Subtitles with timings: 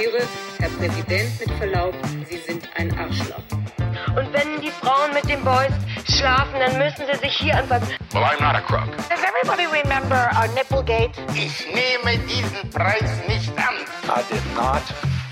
[0.00, 0.26] Ich zitiere,
[0.58, 1.94] Herr Präsident, mit Verlaub,
[2.26, 3.42] Sie sind ein Arschloch.
[4.16, 5.72] Und wenn die Frauen mit den Boys
[6.16, 7.88] schlafen, dann müssen sie sich hier anfassen.
[8.12, 8.96] Well, I'm not a crook.
[9.10, 11.12] Does everybody remember our Nipplegate?
[11.34, 13.74] Ich nehme diesen Preis nicht an.
[14.08, 14.82] I did not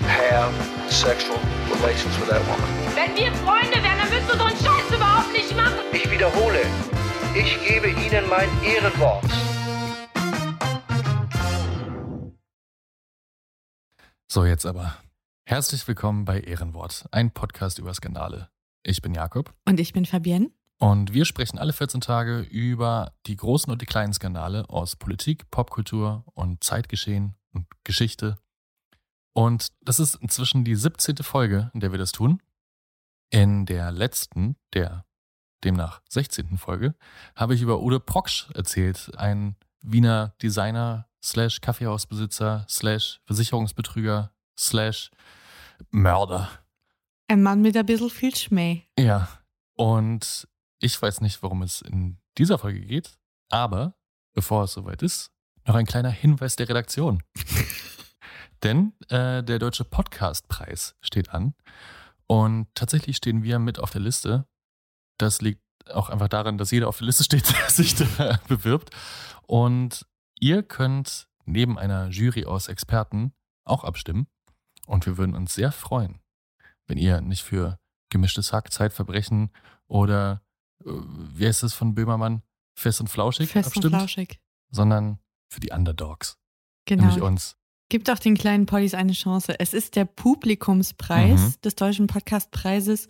[0.05, 0.53] have
[0.91, 1.39] sexual
[1.73, 2.69] relations with that woman.
[2.93, 5.79] Wenn wir Freunde wären, dann müsstest du so einen Scheiß überhaupt nicht machen.
[5.93, 6.61] Ich wiederhole,
[7.33, 9.25] ich gebe Ihnen mein Ehrenwort.
[14.31, 14.95] So, jetzt aber.
[15.43, 18.51] Herzlich willkommen bei Ehrenwort, ein Podcast über Skandale.
[18.83, 19.55] Ich bin Jakob.
[19.65, 20.51] Und ich bin Fabienne.
[20.77, 25.49] Und wir sprechen alle 14 Tage über die großen und die kleinen Skandale aus Politik,
[25.49, 28.37] Popkultur und Zeitgeschehen und Geschichte.
[29.33, 31.17] Und das ist inzwischen die 17.
[31.23, 32.39] Folge, in der wir das tun.
[33.31, 35.05] In der letzten, der
[35.63, 36.59] demnach 16.
[36.59, 36.93] Folge,
[37.35, 45.11] habe ich über Ude Proksch erzählt, ein Wiener Designer slash Kaffeehausbesitzer slash Versicherungsbetrüger slash
[45.91, 46.49] Mörder.
[47.27, 48.83] Ein Mann mit ein bisschen viel Schmäh.
[48.97, 49.29] Ja,
[49.75, 50.47] und
[50.79, 53.17] ich weiß nicht, worum es in dieser Folge geht,
[53.49, 53.95] aber
[54.33, 55.31] bevor es soweit ist,
[55.65, 57.23] noch ein kleiner Hinweis der Redaktion.
[58.63, 61.53] Denn äh, der Deutsche Podcastpreis steht an
[62.27, 64.47] und tatsächlich stehen wir mit auf der Liste.
[65.17, 65.61] Das liegt
[65.93, 68.89] auch einfach daran, dass jeder auf der Liste steht, der sich da bewirbt.
[69.47, 70.05] Und
[70.39, 73.33] ihr könnt neben einer Jury aus Experten
[73.65, 74.27] auch abstimmen.
[74.85, 76.19] Und wir würden uns sehr freuen,
[76.87, 77.77] wenn ihr nicht für
[78.09, 79.51] gemischtes Hack, Zeitverbrechen
[79.87, 80.41] oder
[80.83, 82.41] äh, wie heißt es von Böhmermann?
[82.75, 84.39] Fest und flauschig Fest abstimmt, und flauschig.
[84.71, 86.37] sondern für die Underdogs,
[86.85, 87.03] Genau.
[87.05, 87.55] nämlich uns.
[87.89, 89.59] Gibt auch den kleinen Pollys eine Chance.
[89.59, 91.53] Es ist der Publikumspreis Mhm.
[91.63, 93.07] des Deutschen Podcastpreises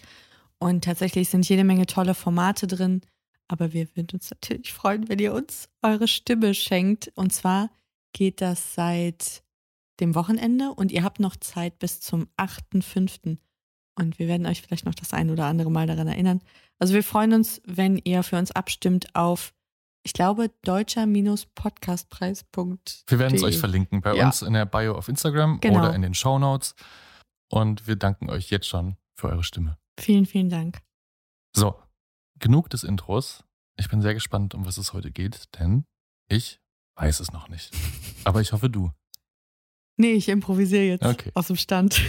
[0.59, 3.01] und tatsächlich sind jede Menge tolle Formate drin.
[3.47, 7.11] Aber wir würden uns natürlich freuen, wenn ihr uns eure Stimme schenkt.
[7.15, 7.69] Und zwar
[8.13, 9.43] geht das seit
[9.99, 13.37] dem Wochenende und ihr habt noch Zeit bis zum 8.5.
[13.97, 16.41] Und wir werden euch vielleicht noch das ein oder andere Mal daran erinnern.
[16.77, 19.53] Also wir freuen uns, wenn ihr für uns abstimmt auf,
[20.03, 22.75] ich glaube, deutscher-podcastpreis.de.
[23.07, 24.25] Wir werden es euch verlinken bei Ja.
[24.27, 25.79] uns in der Bio auf Instagram Genau.
[25.79, 26.75] oder in den Show Notes.
[27.49, 29.77] Und wir danken euch jetzt schon für eure Stimme.
[30.01, 30.79] Vielen, vielen Dank.
[31.55, 31.75] So,
[32.39, 33.44] genug des Intros.
[33.77, 35.85] Ich bin sehr gespannt, um was es heute geht, denn
[36.27, 36.59] ich
[36.95, 37.71] weiß es noch nicht.
[38.25, 38.91] Aber ich hoffe, du.
[39.97, 41.31] Nee, ich improvisiere jetzt Okay.
[41.33, 42.01] aus dem Stand.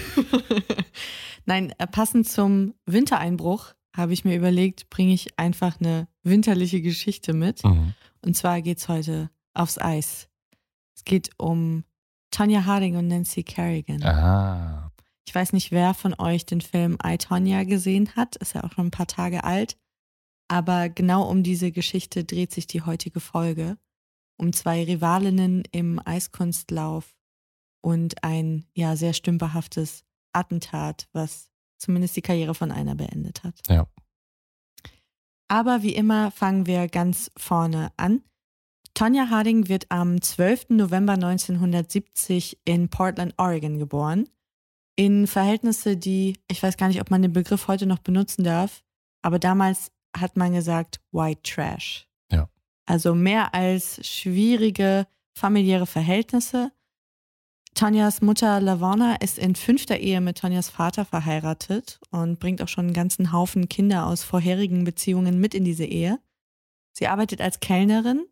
[1.44, 7.32] Nein, äh, passend zum Wintereinbruch habe ich mir überlegt, bringe ich einfach eine winterliche Geschichte
[7.32, 7.64] mit.
[7.64, 7.94] Mhm.
[8.22, 10.28] Und zwar geht es heute aufs Eis.
[10.94, 11.84] Es geht um
[12.30, 14.02] Tonya Harding und Nancy Kerrigan.
[14.04, 14.79] Ah.
[15.30, 18.34] Ich weiß nicht, wer von euch den Film I, Tonya gesehen hat.
[18.34, 19.78] Ist ja auch schon ein paar Tage alt.
[20.48, 23.78] Aber genau um diese Geschichte dreht sich die heutige Folge.
[24.36, 27.14] Um zwei Rivalinnen im Eiskunstlauf
[27.80, 33.54] und ein ja sehr stümperhaftes Attentat, was zumindest die Karriere von einer beendet hat.
[33.68, 33.86] Ja.
[35.46, 38.24] Aber wie immer fangen wir ganz vorne an.
[38.94, 40.70] Tonya Harding wird am 12.
[40.70, 44.28] November 1970 in Portland, Oregon geboren.
[45.00, 48.84] In Verhältnisse, die, ich weiß gar nicht, ob man den Begriff heute noch benutzen darf,
[49.22, 52.06] aber damals hat man gesagt White Trash.
[52.30, 52.50] Ja.
[52.84, 56.70] Also mehr als schwierige familiäre Verhältnisse.
[57.74, 62.84] Tonjas Mutter Lavona ist in fünfter Ehe mit Tonjas Vater verheiratet und bringt auch schon
[62.84, 66.18] einen ganzen Haufen Kinder aus vorherigen Beziehungen mit in diese Ehe.
[66.92, 68.26] Sie arbeitet als Kellnerin.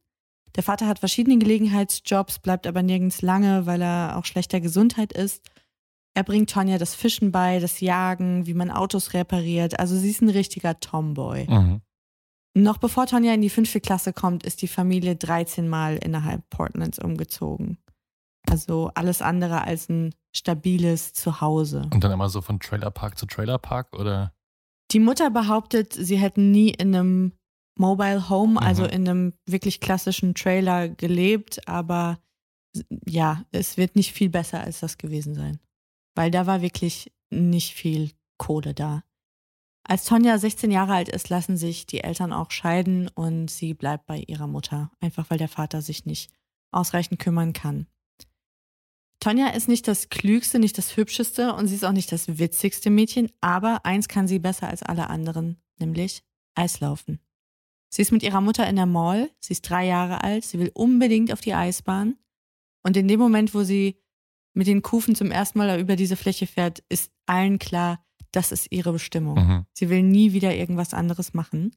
[0.54, 5.42] Der Vater hat verschiedene Gelegenheitsjobs, bleibt aber nirgends lange, weil er auch schlechter Gesundheit ist.
[6.18, 9.78] Er bringt Tonja das Fischen bei, das Jagen, wie man Autos repariert.
[9.78, 11.46] Also sie ist ein richtiger Tomboy.
[11.48, 11.80] Mhm.
[12.56, 16.98] Noch bevor Tonja in die fünfte Klasse kommt, ist die Familie 13 Mal innerhalb Portlands
[16.98, 17.78] umgezogen.
[18.50, 21.88] Also alles andere als ein stabiles Zuhause.
[21.92, 24.32] Und dann immer so von Trailerpark zu Trailerpark oder?
[24.90, 27.32] Die Mutter behauptet, sie hätten nie in einem
[27.78, 28.58] Mobile Home, Mhm.
[28.58, 32.18] also in einem wirklich klassischen Trailer gelebt, aber
[33.06, 35.60] ja, es wird nicht viel besser als das gewesen sein.
[36.18, 39.04] Weil da war wirklich nicht viel Kohle da.
[39.84, 44.06] Als Tonja 16 Jahre alt ist, lassen sich die Eltern auch scheiden und sie bleibt
[44.06, 46.32] bei ihrer Mutter, einfach weil der Vater sich nicht
[46.72, 47.86] ausreichend kümmern kann.
[49.20, 52.90] Tonja ist nicht das klügste, nicht das hübscheste und sie ist auch nicht das witzigste
[52.90, 56.24] Mädchen, aber eins kann sie besser als alle anderen, nämlich
[56.56, 57.20] Eislaufen.
[57.90, 60.72] Sie ist mit ihrer Mutter in der Mall, sie ist drei Jahre alt, sie will
[60.74, 62.16] unbedingt auf die Eisbahn
[62.82, 64.02] und in dem Moment, wo sie
[64.58, 68.66] mit den Kufen zum ersten Mal über diese Fläche fährt, ist allen klar, das ist
[68.70, 69.38] ihre Bestimmung.
[69.38, 69.66] Mhm.
[69.72, 71.70] Sie will nie wieder irgendwas anderes machen.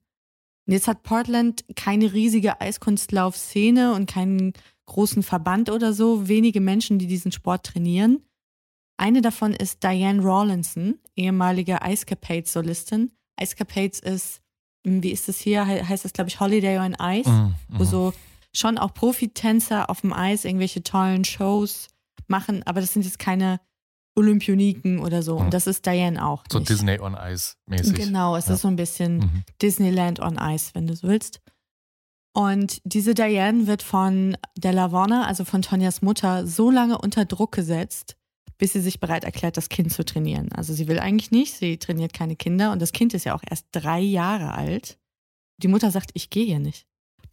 [0.67, 4.53] Und jetzt hat Portland keine riesige Eiskunstlaufszene und keinen
[4.85, 8.23] großen Verband oder so, wenige Menschen, die diesen Sport trainieren.
[8.97, 13.11] Eine davon ist Diane Rawlinson, ehemalige Icecapades-Solistin.
[13.39, 14.41] Icecapades ist,
[14.85, 17.55] hm, wie ist es hier, He- heißt das, glaube ich, Holiday on Ice, Mhm.
[17.69, 18.13] wo so
[18.53, 21.87] schon auch Profitänzer auf dem Eis irgendwelche tollen Shows
[22.31, 23.59] machen, aber das sind jetzt keine
[24.15, 25.37] Olympioniken oder so.
[25.39, 25.45] Mhm.
[25.45, 26.43] Und das ist Diane auch.
[26.51, 26.69] So nicht.
[26.69, 27.93] Disney on Ice mäßig.
[27.95, 28.55] Genau, es Ja.
[28.55, 29.43] ist so ein bisschen Mhm.
[29.61, 31.39] Disneyland on Ice, wenn du so willst.
[32.33, 37.51] Und diese Diane wird von der Lavona, also von Tonjas Mutter, so lange unter Druck
[37.53, 38.15] gesetzt,
[38.57, 40.51] bis sie sich bereit erklärt, das Kind zu trainieren.
[40.53, 43.43] Also sie will eigentlich nicht, sie trainiert keine Kinder und das Kind ist ja auch
[43.49, 44.97] erst drei Jahre alt.
[45.57, 46.87] Die Mutter sagt, ich gehe hier nicht,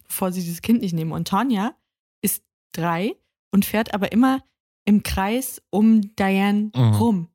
[0.05, 1.11] bevor sie dieses Kind nicht nehmen.
[1.13, 1.73] Und Tonja
[2.21, 2.43] ist
[2.73, 3.15] drei
[3.51, 4.43] und fährt aber immer
[4.89, 6.93] im Kreis um Diane Mhm.
[6.95, 7.27] rum.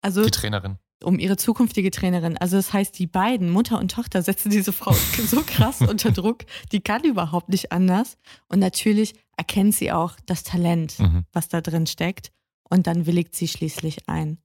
[0.00, 0.78] Also Die Trainerin.
[1.02, 2.38] um ihre zukünftige Trainerin.
[2.38, 4.92] Also das heißt, die beiden, Mutter und Tochter, setzen diese Frau
[5.26, 8.16] so krass unter Druck, die kann überhaupt nicht anders.
[8.48, 11.24] Und natürlich erkennt sie auch das Talent, Mhm.
[11.32, 12.32] was da drin steckt.
[12.70, 14.38] Und dann willigt sie schließlich ein.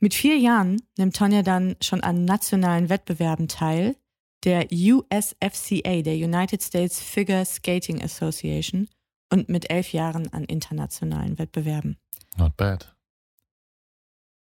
[0.00, 3.94] Mit vier Jahren nimmt Tonja dann schon an nationalen Wettbewerben teil,
[4.44, 8.88] der USFCA, der United States Figure Skating Association,
[9.32, 11.96] und mit elf Jahren an internationalen Wettbewerben.
[12.36, 12.94] Not bad.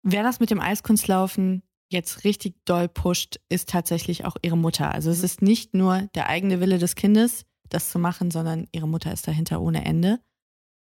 [0.02, 4.92] Wer das mit dem Eiskunstlaufen jetzt richtig doll pusht, ist tatsächlich auch ihre Mutter.
[4.92, 8.88] Also es ist nicht nur der eigene Wille des Kindes, das zu machen, sondern ihre
[8.88, 10.20] Mutter ist dahinter ohne Ende.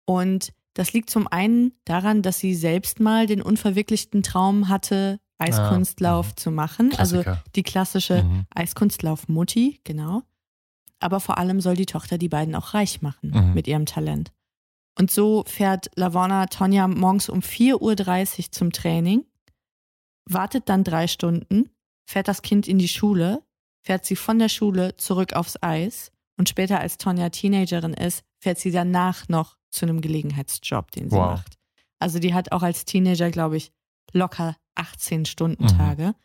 [0.06, 6.30] Und das liegt zum einen daran, dass sie selbst mal den unverwirklichten Traum hatte, Eiskunstlauf
[6.30, 6.38] mhm.
[6.38, 6.92] zu machen.
[6.98, 7.44] Also Klassiker.
[7.56, 8.46] die klassische Mhm.
[8.54, 10.24] Eiskunstlauf-Mutti, genau.
[11.00, 13.54] Aber vor allem soll die Tochter die beiden auch reich machen Mhm.
[13.54, 14.32] mit ihrem Talent.
[14.98, 19.26] Und so fährt Lavona Tonja morgens um 4.30 Uhr zum Training,
[20.30, 21.70] wartet dann drei Stunden,
[22.10, 23.44] fährt das Kind in die Schule,
[23.86, 28.60] fährt sie von der Schule zurück aufs Eis und später, als Tonja Teenagerin ist, fährt
[28.60, 31.32] sie danach noch zu einem Gelegenheitsjob, den sie Wow.
[31.32, 31.56] macht.
[32.00, 33.72] Also die hat auch als Teenager, glaube ich,
[34.14, 35.26] locker 18 Mhm.
[35.26, 36.16] Stunden Tage.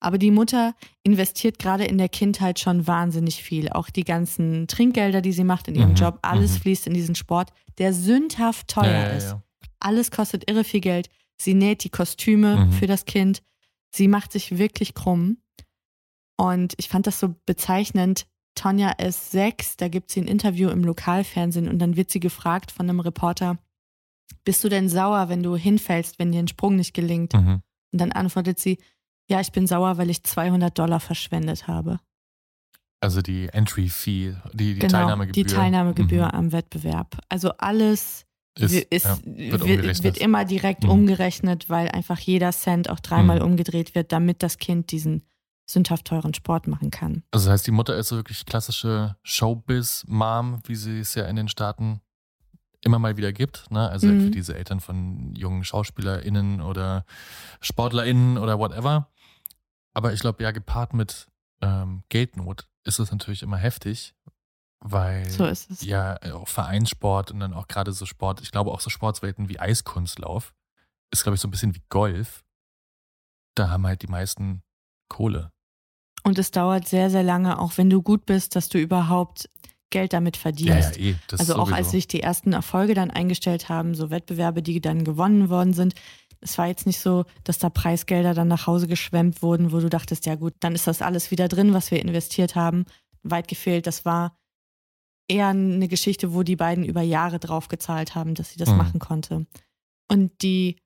[0.00, 3.68] Aber die Mutter investiert gerade in der Kindheit schon wahnsinnig viel.
[3.68, 6.58] Auch die ganzen Trinkgelder, die sie macht in ihrem Mhm, Job, alles mhm.
[6.62, 9.24] fließt in diesen Sport, der sündhaft teuer ja, ja, ist.
[9.30, 9.42] ja.
[9.78, 11.10] Alles kostet irre viel Geld.
[11.40, 12.72] Sie näht die Kostüme Mhm.
[12.72, 13.42] für das Kind.
[13.94, 15.38] Sie macht sich wirklich krumm.
[16.36, 18.26] Und ich fand das so bezeichnend.
[18.54, 22.70] Tonja ist sechs, da gibt sie ein Interview im Lokalfernsehen und dann wird sie gefragt
[22.72, 23.58] von einem Reporter,
[24.44, 27.34] bist du denn sauer, wenn du hinfällst, wenn dir ein Sprung nicht gelingt?
[27.34, 27.60] Mhm.
[27.92, 28.78] Und dann antwortet sie,
[29.30, 32.00] ja, ich bin sauer, weil ich 200 Dollar verschwendet habe.
[33.00, 35.44] Also die Entry Fee, die, die genau, Teilnahmegebühr.
[35.44, 36.30] die Teilnahmegebühr Mhm.
[36.32, 37.16] am Wettbewerb.
[37.30, 38.26] Also alles
[38.58, 40.90] ist, ist, ja, wird, wird immer direkt Mhm.
[40.90, 43.46] umgerechnet, weil einfach jeder Cent auch dreimal Mhm.
[43.46, 45.22] umgedreht wird, damit das Kind diesen
[45.66, 47.22] sündhaft teuren Sport machen kann.
[47.30, 51.36] Also das heißt, die Mutter ist so wirklich klassische Showbiz-Mom, wie sie es ja in
[51.36, 52.00] den Staaten
[52.82, 53.70] immer mal wieder gibt.
[53.70, 53.88] Ne?
[53.88, 54.20] Also Mhm.
[54.20, 57.04] für diese Eltern von jungen SchauspielerInnen oder
[57.60, 59.08] SportlerInnen oder whatever.
[59.94, 61.26] Aber ich glaube, ja, gepaart mit
[61.62, 64.14] ähm, Geldnot ist es natürlich immer heftig,
[64.80, 65.82] weil So ist es.
[65.82, 69.58] ja auch Vereinssport und dann auch gerade so Sport, ich glaube auch so Sportswelten wie
[69.58, 70.54] Eiskunstlauf
[71.12, 72.44] ist, glaube ich, so ein bisschen wie Golf.
[73.56, 74.62] Da haben halt die meisten
[75.08, 75.50] Kohle.
[76.22, 79.48] Und es dauert sehr, sehr lange, auch wenn du gut bist, dass du überhaupt
[79.90, 80.96] Geld damit Ja, verdienst.
[80.96, 81.16] ja, eh.
[81.26, 81.74] Das also auch sowieso.
[81.74, 85.94] als sich die ersten Erfolge dann eingestellt haben, so Wettbewerbe, die dann gewonnen worden sind,
[86.40, 89.88] es war jetzt nicht so, dass da Preisgelder dann nach Hause geschwemmt wurden, wo du
[89.90, 92.84] dachtest, ja gut, dann ist das alles wieder drin, was wir investiert haben.
[93.22, 93.86] Weit gefehlt.
[93.86, 94.36] Das war
[95.28, 98.76] eher eine Geschichte, wo die beiden über Jahre drauf gezahlt haben, dass sie das Mhm.
[98.78, 99.46] machen konnte.
[100.10, 100.76] Und die,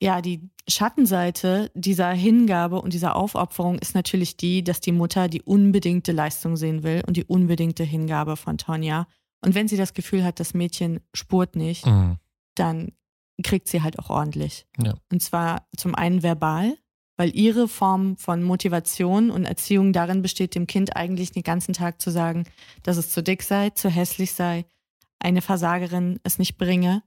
[0.00, 5.42] ja, die Schattenseite dieser Hingabe und dieser Aufopferung ist natürlich die, dass die Mutter die
[5.42, 9.06] unbedingte Leistung sehen will und die unbedingte Hingabe von Tonja.
[9.44, 12.18] Und wenn sie das Gefühl hat, das Mädchen spurt nicht, Mhm.
[12.54, 12.92] dann
[13.42, 14.66] kriegt sie halt auch ordentlich.
[14.82, 14.94] Ja.
[15.10, 16.76] Und zwar zum einen verbal,
[17.16, 22.00] weil ihre Form von Motivation und Erziehung darin besteht, dem Kind eigentlich den ganzen Tag
[22.00, 22.44] zu sagen,
[22.82, 24.64] dass es zu dick sei, zu hässlich sei,
[25.18, 27.02] eine Versagerin es nicht bringe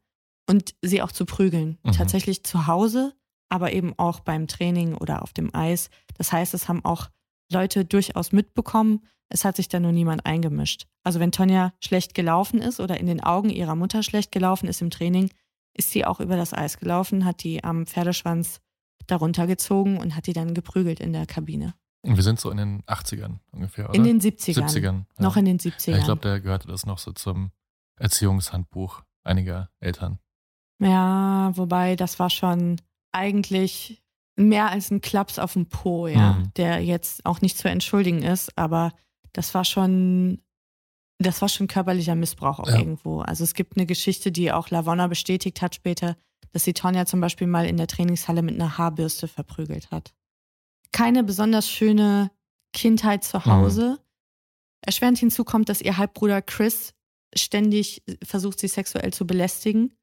[0.47, 1.79] und sie auch zu prügeln.
[1.83, 1.93] Mhm.
[1.93, 3.13] Tatsächlich zu Hause,
[3.49, 5.89] aber eben auch beim Training oder auf dem Eis.
[6.15, 7.09] Das heißt, es haben auch
[7.51, 10.85] Leute durchaus mitbekommen, es hat sich da nur niemand eingemischt.
[11.03, 14.81] Also wenn Tonja schlecht gelaufen ist oder in den Augen ihrer Mutter schlecht gelaufen ist
[14.81, 15.31] im Training,
[15.73, 18.59] ist sie auch über das Eis gelaufen, hat die am Pferdeschwanz
[19.07, 21.73] darunter gezogen und hat die dann geprügelt in der Kabine.
[22.05, 23.95] Und wir sind so in den 80ern ungefähr, oder?
[23.95, 24.67] In den 70ern.
[24.69, 25.05] 70ern.
[25.17, 25.23] Ja.
[25.23, 25.91] Noch in den 70ern.
[25.91, 27.51] Ja, ich glaube, da gehörte das noch so zum
[27.97, 30.19] Erziehungshandbuch einiger Eltern.
[30.79, 32.81] Ja, wobei das war schon
[33.13, 34.03] eigentlich
[34.35, 36.53] mehr als ein Klaps auf dem Po, ja, Mhm.
[36.57, 38.91] der jetzt auch nicht zu entschuldigen ist, aber
[39.31, 40.42] das war schon,
[41.23, 42.77] das war schon körperlicher Missbrauch auch Ja.
[42.77, 43.21] irgendwo.
[43.21, 46.15] Also es gibt eine Geschichte, die auch Lavonna bestätigt hat später,
[46.51, 50.13] dass sie Tonja zum Beispiel mal in der Trainingshalle mit einer Haarbürste verprügelt hat.
[50.91, 52.29] Keine besonders schöne
[52.73, 53.99] Kindheit zu Hause.
[54.81, 56.93] Erschwerend hinzu kommt, dass ihr Halbbruder Chris
[57.35, 59.93] ständig versucht, sie sexuell zu belästigen.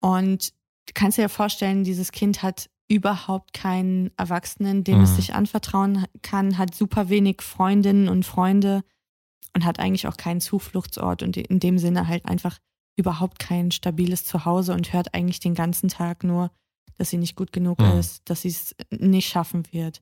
[0.00, 0.50] Und
[0.86, 5.16] du kannst dir ja vorstellen, dieses Kind hat überhaupt keinen Erwachsenen, dem es Mhm.
[5.16, 8.82] sich anvertrauen kann, hat super wenig Freundinnen und Freunde
[9.54, 12.58] und hat eigentlich auch keinen Zufluchtsort und in dem Sinne halt einfach
[12.96, 16.50] überhaupt kein stabiles Zuhause und hört eigentlich den ganzen Tag nur,
[16.96, 17.98] dass sie nicht gut genug Mhm.
[17.98, 20.00] ist, dass sie es nicht schaffen wird.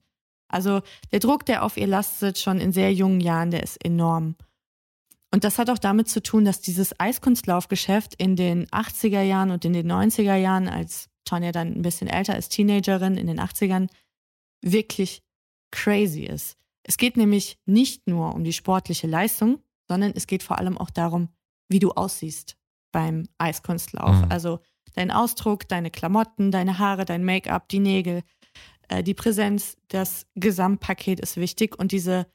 [0.49, 4.37] Also der Druck, der auf ihr lastet, schon in sehr jungen Jahren, der ist enorm.
[5.35, 9.65] Und das hat auch damit zu tun, dass dieses Eiskunstlaufgeschäft in den 80er Jahren und
[9.65, 13.89] in den 90er Jahren, als Tonja dann ein bisschen älter ist, Teenagerin in den 80ern,
[14.61, 15.23] wirklich
[15.71, 16.59] crazy ist.
[16.85, 20.91] Es geht nämlich nicht nur um die sportliche Leistung, sondern es geht vor allem auch
[20.91, 21.29] darum,
[21.69, 22.57] wie du aussiehst
[22.93, 24.25] beim Eiskunstlauf.
[24.25, 24.27] Mhm.
[24.31, 24.61] Also
[24.95, 28.23] dein Ausdruck, deine Klamotten, deine Haare, dein Make-up, die Nägel,
[28.89, 32.27] äh, die Präsenz, das Gesamtpaket ist wichtig und diese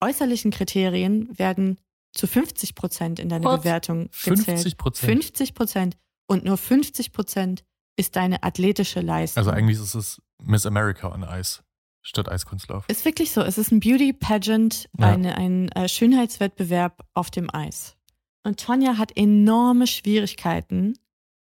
[0.00, 1.80] äußerlichen Kriterien werden
[2.12, 3.62] zu 50 Prozent in deine What?
[3.62, 4.44] Bewertung gezählt.
[4.44, 5.12] 50 Prozent.
[5.12, 5.96] 50 Prozent.
[6.26, 7.64] Und nur 50 Prozent
[7.96, 9.40] ist deine athletische Leistung.
[9.40, 11.62] Also eigentlich ist es Miss America on Eis
[12.06, 12.84] statt Eiskunstlauf.
[12.88, 13.42] Ist wirklich so.
[13.42, 15.12] Es ist ein Beauty Pageant, Ja.
[15.12, 17.96] eine, ein äh, Schönheitswettbewerb auf dem Eis.
[18.44, 20.98] Und Tonja hat enorme Schwierigkeiten,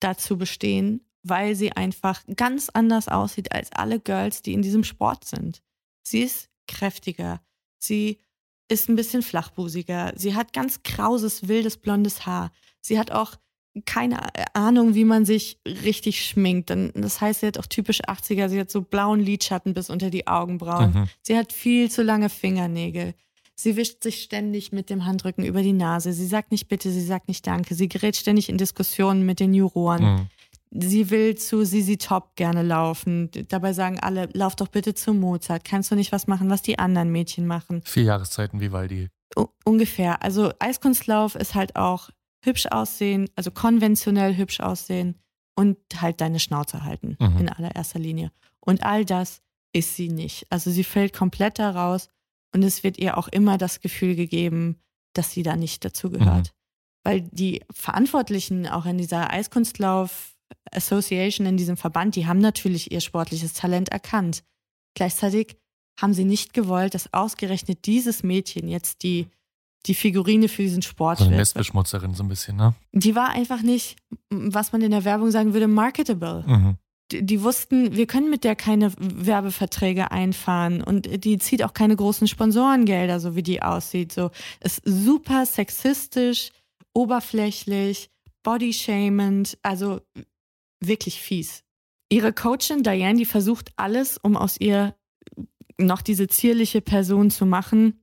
[0.01, 5.25] dazu bestehen, weil sie einfach ganz anders aussieht als alle Girls, die in diesem Sport
[5.25, 5.63] sind.
[6.03, 7.41] Sie ist kräftiger,
[7.79, 8.19] sie
[8.69, 12.51] ist ein bisschen flachbusiger, sie hat ganz krauses, wildes, blondes Haar.
[12.81, 13.37] Sie hat auch
[13.87, 14.19] keine
[14.55, 16.71] Ahnung, wie man sich richtig schminkt.
[16.71, 20.11] Dann- Das heißt, sie hat auch typisch 80er, sie hat so blauen Lidschatten bis unter
[20.11, 20.93] die Augenbrauen.
[20.93, 21.09] Mhm.
[21.23, 23.15] Sie hat viel zu lange Fingernägel.
[23.55, 26.13] Sie wischt sich ständig mit dem Handrücken über die Nase.
[26.13, 27.75] Sie sagt nicht bitte, sie sagt nicht danke.
[27.75, 30.03] Sie gerät ständig in Diskussionen mit den Juroren.
[30.03, 30.27] Mhm.
[30.73, 33.29] Sie will zu Sisi Top gerne laufen.
[33.49, 35.65] Dabei sagen alle, lauf doch bitte zu Mozart.
[35.65, 37.83] Kannst du nicht was machen, was die anderen Mädchen machen?
[37.85, 39.09] Vier Jahreszeiten Vivaldi.
[39.37, 40.23] U ungefähr.
[40.23, 42.11] Also Eiskunstlauf ist halt auch
[42.43, 45.17] hübsch aussehen, also konventionell hübsch aussehen
[45.57, 47.39] und halt deine Schnauze halten Mhm.
[47.39, 48.33] in allererster Linie.
[48.61, 49.43] Und all das
[49.73, 50.47] ist sie nicht.
[50.51, 52.09] Also sie fällt komplett da raus
[52.55, 54.81] und es wird ihr auch immer das Gefühl gegeben,
[55.13, 56.53] dass sie da nicht dazugehört.
[57.05, 60.37] Weil die Verantwortlichen auch in dieser Eiskunstlauf
[60.73, 64.43] Association, in diesem Verband, die haben natürlich ihr sportliches Talent erkannt.
[64.95, 65.57] Gleichzeitig
[66.01, 69.29] haben sie nicht gewollt, dass ausgerechnet dieses Mädchen jetzt die,
[69.87, 71.37] die Figurine für diesen Sport So eine.
[71.37, 72.75] Nestbeschmutzerin so ein bisschen, ne?
[72.93, 73.97] Die war einfach nicht,
[74.29, 76.45] was man in der Werbung sagen würde, marketable.
[76.47, 76.77] Mhm.
[77.13, 81.97] Die, die wussten, wir können mit der keine Werbeverträge einfahren und die zieht auch keine
[81.97, 84.13] großen Sponsorengelder, so wie die aussieht.
[84.13, 86.51] So ist super sexistisch,
[86.93, 88.11] oberflächlich,
[88.43, 90.01] bodyshamend, also
[90.81, 91.65] wirklich fies.
[92.11, 94.95] Ihre Coachin Diane, die versucht alles, um aus ihr
[95.79, 98.00] noch diese zierliche Person zu machen.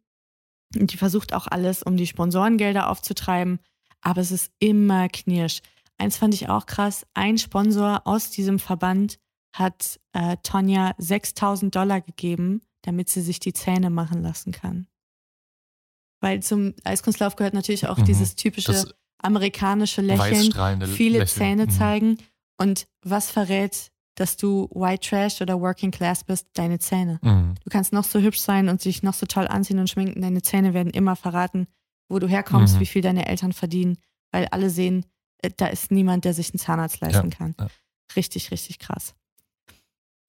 [0.75, 3.59] Und die versucht auch alles, um die Sponsorengelder aufzutreiben.
[4.01, 5.61] Aber es ist immer knirsch.
[5.97, 7.05] Eins fand ich auch krass.
[7.13, 9.17] Ein Sponsor aus diesem Verband
[9.55, 14.87] hat äh, Tonja 6000 Dollar gegeben, damit sie sich die Zähne machen lassen kann.
[16.21, 18.05] Weil zum Eiskunstlauf gehört natürlich auch Mhm.
[18.05, 20.51] dieses typische Das amerikanische Lächeln,
[20.87, 21.27] viele Lächeln.
[21.27, 21.69] Zähne Mhm.
[21.71, 22.17] zeigen.
[22.59, 26.47] Und was verrät, dass du White Trash oder Working Class bist?
[26.53, 27.19] Deine Zähne.
[27.21, 27.55] Mhm.
[27.63, 30.21] Du kannst noch so hübsch sein und sich noch so toll anziehen und schminken.
[30.21, 31.67] Deine Zähne werden immer verraten,
[32.09, 32.79] wo du herkommst, Mhm.
[32.81, 33.97] wie viel deine Eltern verdienen,
[34.31, 35.05] weil alle sehen,
[35.41, 37.55] äh, da ist niemand, der sich einen Zahnarzt leisten kann.
[37.59, 37.67] ja.
[38.15, 39.13] Richtig, richtig krass.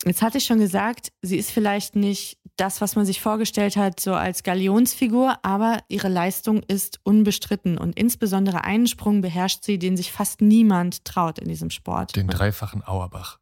[0.05, 3.99] Jetzt hatte ich schon gesagt, sie ist vielleicht nicht das, was man sich vorgestellt hat,
[4.01, 9.97] so als Galionsfigur, aber ihre Leistung ist unbestritten und insbesondere einen Sprung beherrscht sie, den
[9.97, 12.15] sich fast niemand traut in diesem Sport.
[12.17, 13.39] Den dreifachen Auerbach.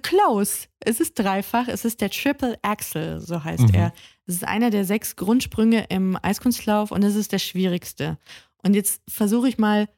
[0.00, 0.66] Close.
[0.80, 1.68] Es ist dreifach.
[1.68, 3.74] Es ist der Triple Axel, so heißt Mhm.
[3.74, 3.92] er.
[4.26, 8.18] Es ist einer der sechs Grundsprünge im Eiskunstlauf und es ist der schwierigste.
[8.62, 9.88] Und jetzt versuche ich mal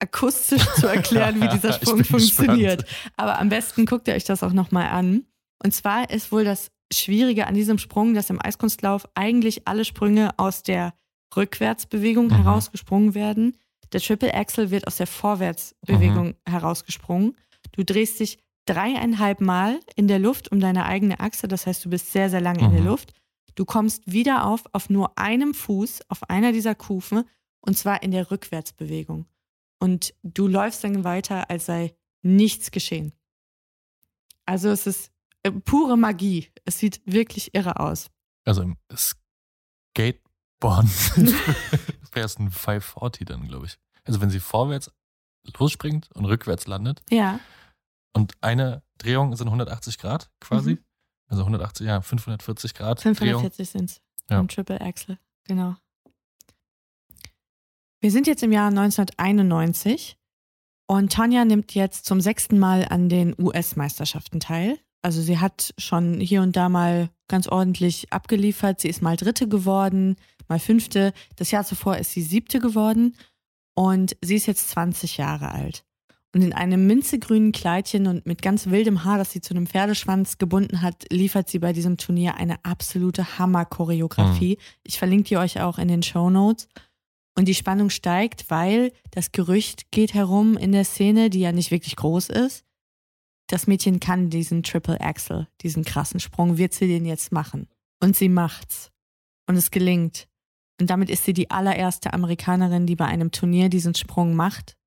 [0.00, 2.84] akustisch zu erklären, wie dieser Sprung funktioniert.
[2.84, 3.12] gespannt.
[3.16, 5.24] Aber am besten guckt ihr euch das auch nochmal an.
[5.62, 10.30] Und zwar ist wohl das Schwierige an diesem Sprung, dass im Eiskunstlauf eigentlich alle Sprünge
[10.38, 10.94] aus der
[11.36, 12.36] Rückwärtsbewegung Mhm.
[12.42, 13.56] herausgesprungen werden.
[13.92, 16.34] Der Triple Axel wird aus der Vorwärtsbewegung Mhm.
[16.48, 17.36] herausgesprungen.
[17.72, 21.48] Du drehst dich dreieinhalb Mal in der Luft um deine eigene Achse.
[21.48, 22.86] Das heißt, du bist sehr, sehr lange in der Mhm.
[22.88, 23.12] Luft.
[23.54, 27.24] Du kommst wieder auf auf nur einem Fuß, auf einer dieser Kufen,
[27.60, 29.26] und zwar in der Rückwärtsbewegung.
[29.80, 33.12] Und du läufst dann weiter, als sei nichts geschehen.
[34.46, 35.10] Also es ist
[35.42, 36.48] äh, pure Magie.
[36.64, 38.10] Es sieht wirklich irre aus.
[38.44, 40.86] Also im Skateboard
[42.12, 43.78] wäre es ein 540 dann, glaube ich.
[44.04, 44.90] Also wenn sie vorwärts
[45.58, 47.40] losspringt und rückwärts landet Ja.
[48.18, 50.72] Und eine Drehung sind 180 Grad quasi.
[50.72, 50.84] Mhm.
[51.28, 53.14] Also 180, ja, 540 Grad Drehung.
[53.14, 54.40] 540 sind es Ja.
[54.40, 55.18] im Triple Axel.
[55.44, 55.76] Genau.
[58.00, 60.18] Wir sind jetzt im Jahr 1991
[60.86, 64.78] und Tanja nimmt jetzt zum sechsten Mal an den US-Meisterschaften teil.
[65.02, 68.80] Also sie hat schon hier und da mal ganz ordentlich abgeliefert.
[68.80, 70.16] Sie ist mal Dritte geworden,
[70.48, 71.12] mal Fünfte.
[71.36, 73.16] Das Jahr zuvor ist sie Siebte geworden
[73.74, 75.84] und sie ist jetzt 20 Jahre alt.
[76.34, 80.36] Und in einem minzegrünen Kleidchen und mit ganz wildem Haar, das sie zu einem Pferdeschwanz
[80.36, 84.58] gebunden hat, liefert sie bei diesem Turnier eine absolute Hammer-Choreografie.
[84.82, 86.68] Ich verlinke die euch auch in den Show Notes.
[87.36, 91.70] Und die Spannung steigt, weil das Gerücht geht herum in der Szene, die ja nicht
[91.70, 92.64] wirklich groß ist.
[93.46, 97.68] Das Mädchen kann diesen Triple Axel, diesen krassen Sprung, wird sie den jetzt machen.
[98.00, 98.90] Und sie macht's.
[99.46, 100.28] Und es gelingt.
[100.80, 104.77] Und damit ist sie die allererste Amerikanerin, die bei einem Turnier diesen Sprung macht.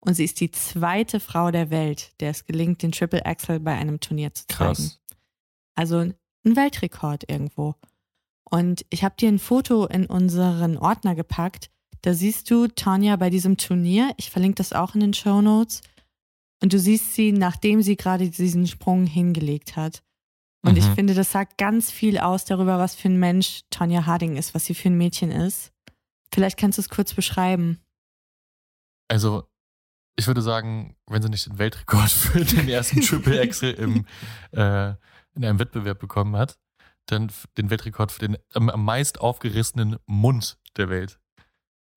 [0.00, 3.74] Und sie ist die zweite Frau der Welt, der es gelingt, den Triple Axel bei
[3.74, 4.74] einem Turnier zu zeigen.
[4.74, 5.00] Krass.
[5.74, 7.74] Also ein Weltrekord irgendwo.
[8.48, 11.70] Und ich habe dir ein Foto in unseren Ordner gepackt.
[12.02, 14.12] Da siehst du Tanja bei diesem Turnier.
[14.16, 15.82] Ich verlinke das auch in den Show Notes.
[16.62, 20.02] Und du siehst sie, nachdem sie gerade diesen Sprung hingelegt hat.
[20.62, 20.94] Und ich Mhm.
[20.94, 24.64] finde, das sagt ganz viel aus darüber, was für ein Mensch Tanja Harding ist, was
[24.64, 25.72] sie für ein Mädchen ist.
[26.32, 27.78] Vielleicht kannst du es kurz beschreiben.
[29.08, 29.47] Also,
[30.18, 34.04] ich würde sagen, wenn sie nicht den Weltrekord für den ersten Triple Axel im,
[34.50, 34.88] äh,
[35.34, 36.58] in einem Wettbewerb bekommen hat,
[37.06, 41.20] dann den Weltrekord für den am, am meist aufgerissenen Mund der Welt.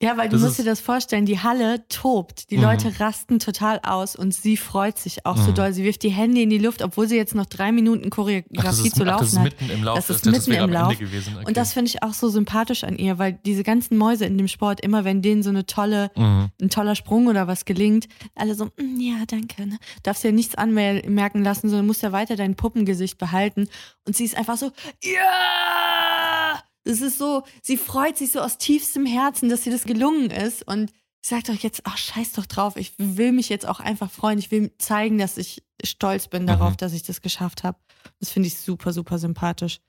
[0.02, 2.64] Ja, weil du Das musst dir das vorstellen, die Halle tobt, die Mhm.
[2.64, 5.56] Leute rasten total aus und sie freut sich auch so Mhm.
[5.56, 5.74] doll.
[5.74, 9.04] Sie wirft die Hände in die Luft, obwohl sie jetzt noch drei Minuten Choreografie zu
[9.04, 9.44] laufen das ist hat.
[9.46, 9.96] mitten im Lauf.
[9.98, 10.94] Das ist mitten im Lauf.
[10.94, 11.08] Okay.
[11.46, 14.48] Und das finde ich auch so sympathisch an ihr, weil diese ganzen Mäuse in dem
[14.48, 16.50] Sport, immer wenn denen so eine tolle, Mhm.
[16.62, 19.68] ein toller Sprung oder was gelingt, alle so, "Mm, ja, danke.
[19.68, 19.78] Ne?
[20.04, 23.68] Darfst ja nichts anmerken lassen, sondern musst ja weiter dein Puppengesicht behalten.
[24.08, 24.72] Und sie ist einfach so,
[25.04, 26.60] ja!
[26.84, 30.67] Das ist so, sie freut sich so aus tiefstem Herzen, dass ihr das gelungen ist.
[30.67, 30.91] Und
[31.24, 34.39] sagt doch jetzt, ach, scheiß doch drauf, ich will mich jetzt auch einfach freuen.
[34.39, 36.78] Ich will zeigen, dass ich stolz bin darauf, Mhm.
[36.78, 37.78] dass ich das geschafft habe.
[38.20, 39.80] Das finde ich super, super sympathisch.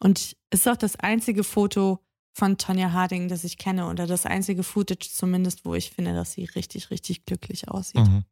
[0.00, 0.18] Und
[0.50, 2.00] es ist auch das einzige Foto
[2.32, 6.32] von Tonja Harding, das ich kenne, oder das einzige Footage zumindest, wo ich finde, dass
[6.32, 8.06] sie richtig, richtig glücklich aussieht.
[8.06, 8.24] Mhm.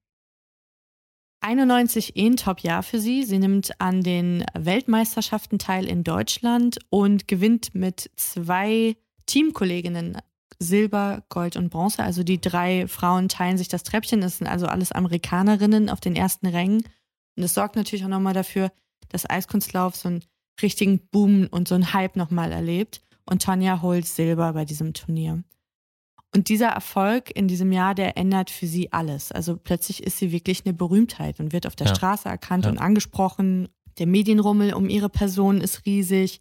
[1.45, 3.23] 91 eh ein Top-Jahr für sie.
[3.23, 10.17] Sie nimmt an den Weltmeisterschaften teil in Deutschland und gewinnt mit zwei Teamkolleginnen
[10.59, 12.03] Silber, Gold und Bronze.
[12.03, 14.23] Also die drei Frauen teilen sich das Treppchen.
[14.23, 16.79] Das sind also alles Amerikanerinnen auf den ersten Rängen.
[17.37, 18.73] Und das sorgt natürlich auch nochmal dafür,
[19.11, 20.25] dass Eiskunstlauf so einen
[20.63, 23.03] richtigen Boom und so einen Hype nochmal erlebt.
[23.27, 25.45] Und Tanja holt Silber bei diesem Turnier.
[26.35, 29.31] Und dieser Erfolg in diesem Jahr, der ändert für sie alles.
[29.31, 31.95] Also plötzlich ist sie wirklich eine Berühmtheit und wird auf der Ja.
[31.95, 32.71] Straße erkannt Ja.
[32.71, 33.69] und angesprochen.
[33.99, 36.41] Der Medienrummel um ihre Person ist riesig.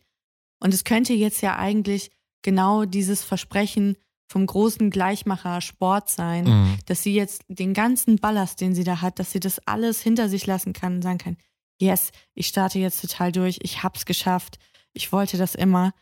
[0.60, 2.10] Und es könnte jetzt ja eigentlich
[2.41, 3.95] genau dieses Versprechen
[4.27, 6.77] vom großen Gleichmacher Sport sein, Mhm.
[6.88, 10.27] dass sie jetzt den ganzen Ballast, den sie da hat, dass sie das alles hinter
[10.27, 11.38] sich lassen kann und sagen kann,
[11.79, 14.58] yes, ich starte jetzt total durch, ich hab's geschafft,
[14.93, 15.93] ich wollte das immer.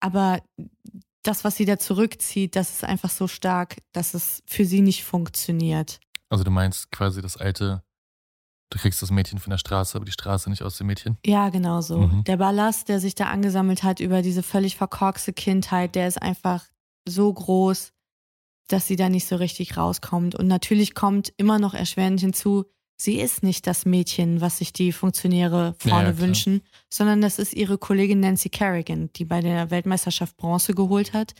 [0.00, 0.40] Aber
[1.22, 5.04] das, was sie da zurückzieht, das ist einfach so stark, dass es für sie nicht
[5.04, 6.00] funktioniert.
[6.28, 7.82] Also du meinst quasi das alte,
[8.70, 11.18] du kriegst das Mädchen von der Straße, aber die Straße nicht aus dem Mädchen.
[11.24, 11.98] Ja, genau so.
[11.98, 12.24] Mhm.
[12.24, 16.64] Der Ballast, der sich da angesammelt hat über diese völlig verkorkste Kindheit, der ist einfach
[17.06, 17.92] so groß,
[18.68, 20.34] dass sie da nicht so richtig rauskommt.
[20.34, 22.66] Und natürlich kommt immer noch erschwerend hinzu,
[23.00, 27.54] sie ist nicht das Mädchen, was sich die Funktionäre vorne ja, wünschen, sondern das ist
[27.54, 31.34] ihre Kollegin Nancy Kerrigan, die bei der Weltmeisterschaft Bronze geholt hat,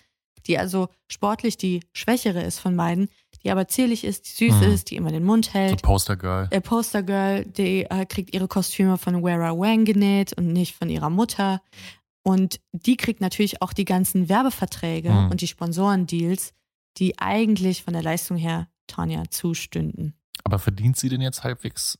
[0.46, 3.08] die also sportlich die schwächere ist von beiden,
[3.42, 4.72] die aber zierlich ist, die süß Mhm.
[4.72, 5.82] ist, die immer den Mund So hält.
[5.82, 6.48] Poster Girl.
[6.48, 11.10] Der Postergirl, die äh, kriegt ihre Kostüme von Wera Wang genäht und nicht von ihrer
[11.10, 11.60] Mutter.
[12.22, 15.30] Und die kriegt natürlich auch die ganzen Werbeverträge Mhm.
[15.30, 16.52] und die Sponsorendeals,
[16.98, 20.14] die eigentlich von der Leistung her Tanja zustünden.
[20.48, 21.98] Aber verdient sie denn jetzt halbwegs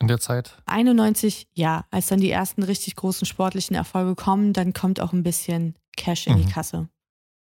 [0.00, 0.56] in der Zeit?
[0.64, 5.22] 91, ja, als dann die ersten richtig großen sportlichen Erfolge kommen, dann kommt auch ein
[5.22, 6.48] bisschen Cash in die Mhm.
[6.48, 6.88] Kasse.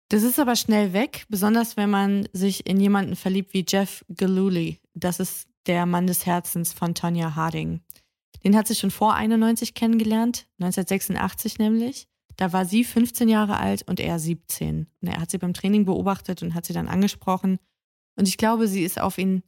[0.10, 4.81] Das ist aber schnell weg, besonders wenn man sich in jemanden verliebt wie Jeff Gillooly.
[4.93, 7.79] Das ist der Mann des Herzens von Tonya Harding.
[8.43, 12.10] Den hat sie schon vor 91 kennengelernt, 1986 nämlich.
[12.36, 14.88] Da war sie 15 Jahre alt und er 17.
[15.01, 17.60] Und er hat sie beim Training beobachtet und hat sie dann angesprochen.
[18.17, 19.41] Und ich glaube, sie ist auf ihn,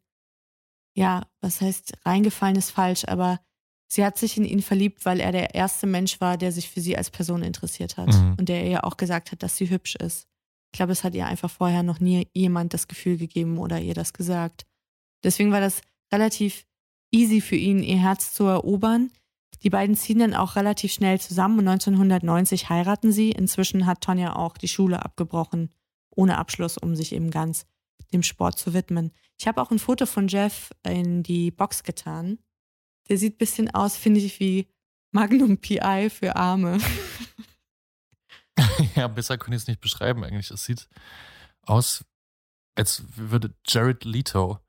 [0.97, 3.39] ja, was heißt, reingefallen ist falsch, aber
[3.87, 6.81] sie hat sich in ihn verliebt, weil er der erste Mensch war, der sich für
[6.81, 8.07] sie als Person interessiert hat.
[8.07, 8.35] Mhm.
[8.39, 10.27] Und der ihr auch gesagt hat, dass sie hübsch ist.
[10.73, 13.93] Ich glaube, es hat ihr einfach vorher noch nie jemand das Gefühl gegeben oder ihr
[13.93, 14.65] das gesagt.
[15.23, 15.81] Deswegen war das
[16.11, 16.65] relativ
[17.11, 19.11] easy für ihn, ihr Herz zu erobern.
[19.61, 23.31] Die beiden ziehen dann auch relativ schnell zusammen und 1990 heiraten sie.
[23.31, 25.69] Inzwischen hat Tonja auch die Schule abgebrochen,
[26.09, 27.67] ohne Abschluss, um sich eben ganz
[28.11, 29.11] dem Sport zu widmen.
[29.39, 32.39] Ich habe auch ein Foto von Jeff in die Box getan.
[33.07, 34.67] Der sieht ein bisschen aus, finde ich, wie
[35.11, 36.79] Magnum PI für Arme.
[38.95, 40.51] ja, besser könnte ich es nicht beschreiben eigentlich.
[40.51, 40.89] Es sieht
[41.61, 42.03] aus,
[42.75, 44.59] als würde Jared Leto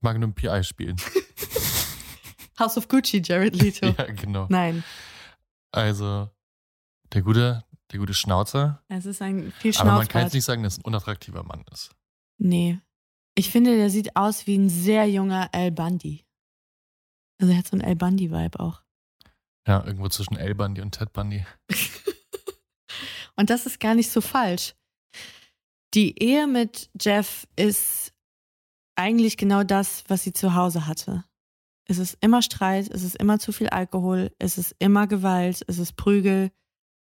[0.00, 0.96] Magnum PI spielen.
[2.58, 3.86] House of Gucci, Jared Leto.
[3.98, 4.46] ja, genau.
[4.48, 4.82] Nein,
[5.72, 6.30] Also,
[7.12, 8.82] der gute, der gute Schnauzer.
[8.88, 11.64] es ist ein viel Aber man kann jetzt nicht sagen, dass es ein unattraktiver Mann
[11.72, 11.94] ist.
[12.38, 12.80] Nee.
[13.36, 16.24] Ich finde, der sieht aus wie ein sehr junger Al Bundy.
[17.38, 18.82] Also er hat so einen Al Bundy-Vibe auch.
[19.66, 21.44] Ja, irgendwo zwischen L Bundy und Ted Bundy.
[23.38, 24.74] Und das ist gar nicht so falsch.
[25.92, 28.14] Die Ehe mit Jeff ist
[28.96, 31.24] eigentlich genau das, was sie zu Hause hatte.
[31.86, 35.78] Es ist immer Streit, es ist immer zu viel Alkohol, es ist immer Gewalt, es
[35.78, 36.50] ist Prügel,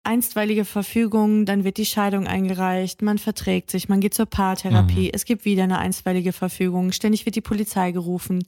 [0.04, 5.10] einstweilige Verfügung, dann wird die Scheidung eingereicht, man verträgt sich, man geht zur Paartherapie, Mhm.
[5.12, 8.46] es gibt wieder eine einstweilige Verfügung, ständig wird die Polizei gerufen.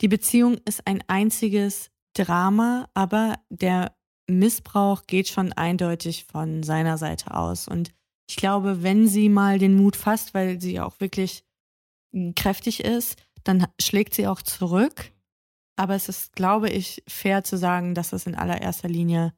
[0.00, 3.94] Die Beziehung ist ein einziges Drama, aber der
[4.28, 7.68] Missbrauch geht schon eindeutig von seiner Seite aus.
[7.68, 7.92] Und
[8.28, 11.44] ich glaube, wenn sie mal den Mut fasst, weil sie auch wirklich
[12.34, 15.12] kräftig ist, dann schlägt sie auch zurück.
[15.76, 19.34] Aber es ist, glaube ich, fair zu sagen, dass es in allererster Linie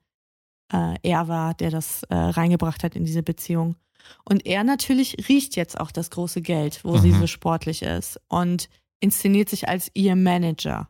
[0.73, 3.77] äh, er war, der das äh, reingebracht hat in diese Beziehung.
[4.25, 7.21] Und er natürlich riecht jetzt auch das große Geld, wo sie Mhm.
[7.21, 8.69] so sportlich ist und
[9.01, 10.89] inszeniert sich als ihr Manager.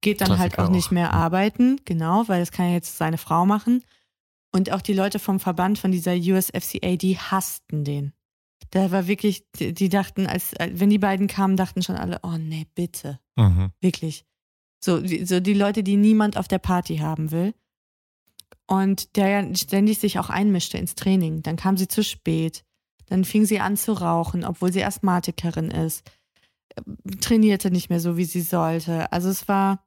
[0.00, 3.18] Geht dann halt Klassiker auch nicht mehr arbeiten, genau, weil das kann ja jetzt seine
[3.18, 3.82] Frau machen.
[4.52, 8.12] Und auch die Leute vom Verband von dieser USFCA, die hassten den.
[8.70, 12.66] Da war wirklich, die, dachten, als wenn die beiden kamen, dachten schon alle, oh nee,
[12.74, 13.20] bitte.
[13.36, 13.70] Mhm.
[13.80, 14.24] Wirklich.
[14.82, 17.54] So, so die Leute, die niemand auf der Party haben will.
[18.66, 21.42] Und der ja ständig sich auch einmischte ins Training.
[21.42, 22.64] Dann kam sie zu spät.
[23.06, 26.10] Dann fing sie an zu rauchen, obwohl sie Asthmatikerin ist.
[27.20, 29.12] Trainierte nicht mehr so, wie sie sollte.
[29.12, 29.86] Also es war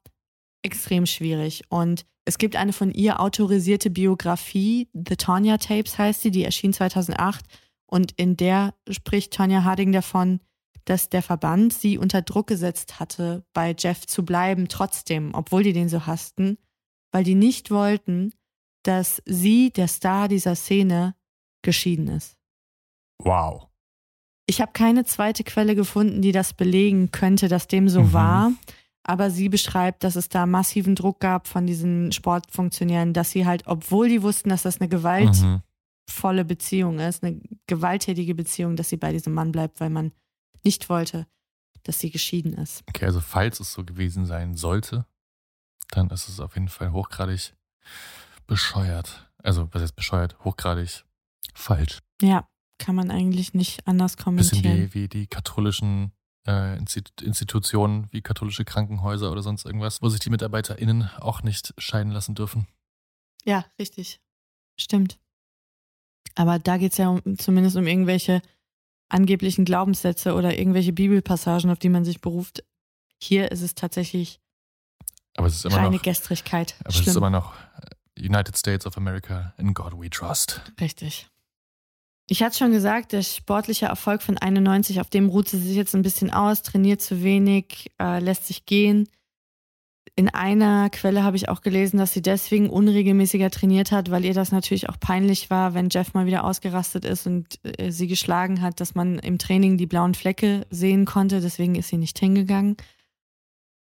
[0.62, 1.64] extrem schwierig.
[1.68, 6.72] Und es gibt eine von ihr autorisierte Biografie, The Tonya Tapes heißt sie, die erschien
[6.72, 7.44] 2008.
[7.86, 10.40] Und in der spricht Tonya Harding davon,
[10.84, 15.72] dass der Verband sie unter Druck gesetzt hatte, bei Jeff zu bleiben, trotzdem, obwohl die
[15.72, 16.58] den so hassten,
[17.12, 18.32] weil die nicht wollten,
[18.82, 21.14] dass sie, der Star dieser Szene,
[21.62, 22.36] geschieden ist.
[23.18, 23.68] Wow.
[24.46, 28.12] Ich habe keine zweite Quelle gefunden, die das belegen könnte, dass dem so Mhm.
[28.12, 28.52] war.
[29.02, 33.66] Aber sie beschreibt, dass es da massiven Druck gab von diesen Sportfunktionären, dass sie halt,
[33.66, 35.62] obwohl die wussten, dass das eine gewaltvolle
[36.44, 36.46] Mhm.
[36.48, 40.12] Beziehung ist, eine gewalttätige Beziehung, dass sie bei diesem Mann bleibt, weil man
[40.64, 41.26] nicht wollte,
[41.84, 42.82] dass sie geschieden ist.
[42.88, 45.06] Okay, also falls es so gewesen sein sollte,
[45.92, 47.54] dann ist es auf jeden Fall hochgradig
[48.50, 49.30] bescheuert.
[49.42, 50.36] Also, was heißt bescheuert?
[50.44, 51.04] Hochgradig
[51.54, 52.00] falsch.
[52.20, 52.46] Ja,
[52.78, 54.76] kann man eigentlich nicht anders Bisschen kommentieren.
[54.78, 56.12] wie, wie die katholischen
[56.46, 61.72] äh, Instit- Institutionen, wie katholische Krankenhäuser oder sonst irgendwas, wo sich die MitarbeiterInnen auch nicht
[61.78, 62.66] scheiden lassen dürfen.
[63.44, 64.20] Ja, richtig.
[64.78, 65.18] Stimmt.
[66.34, 68.42] Aber da geht es ja um, zumindest um irgendwelche
[69.08, 72.62] angeblichen Glaubenssätze oder irgendwelche Bibelpassagen, auf die man sich beruft.
[73.22, 74.40] Hier ist es tatsächlich
[75.36, 76.76] Aber es ist immer reine noch, Gestrigkeit.
[76.80, 77.16] aber es ist Schlimm.
[77.16, 77.54] immer noch
[78.20, 80.60] United States of America, in God we trust.
[80.80, 81.28] Richtig.
[82.28, 85.94] Ich hatte schon gesagt, der sportliche Erfolg von 91, auf dem ruht sie sich jetzt
[85.94, 89.08] ein bisschen aus, trainiert zu wenig, äh, lässt sich gehen.
[90.14, 94.34] In einer Quelle habe ich auch gelesen, dass sie deswegen unregelmäßiger trainiert hat, weil ihr
[94.34, 98.60] das natürlich auch peinlich war, wenn Jeff mal wieder ausgerastet ist und äh, sie geschlagen
[98.60, 101.40] hat, dass man im Training die blauen Flecke sehen konnte.
[101.40, 102.76] Deswegen ist sie nicht hingegangen.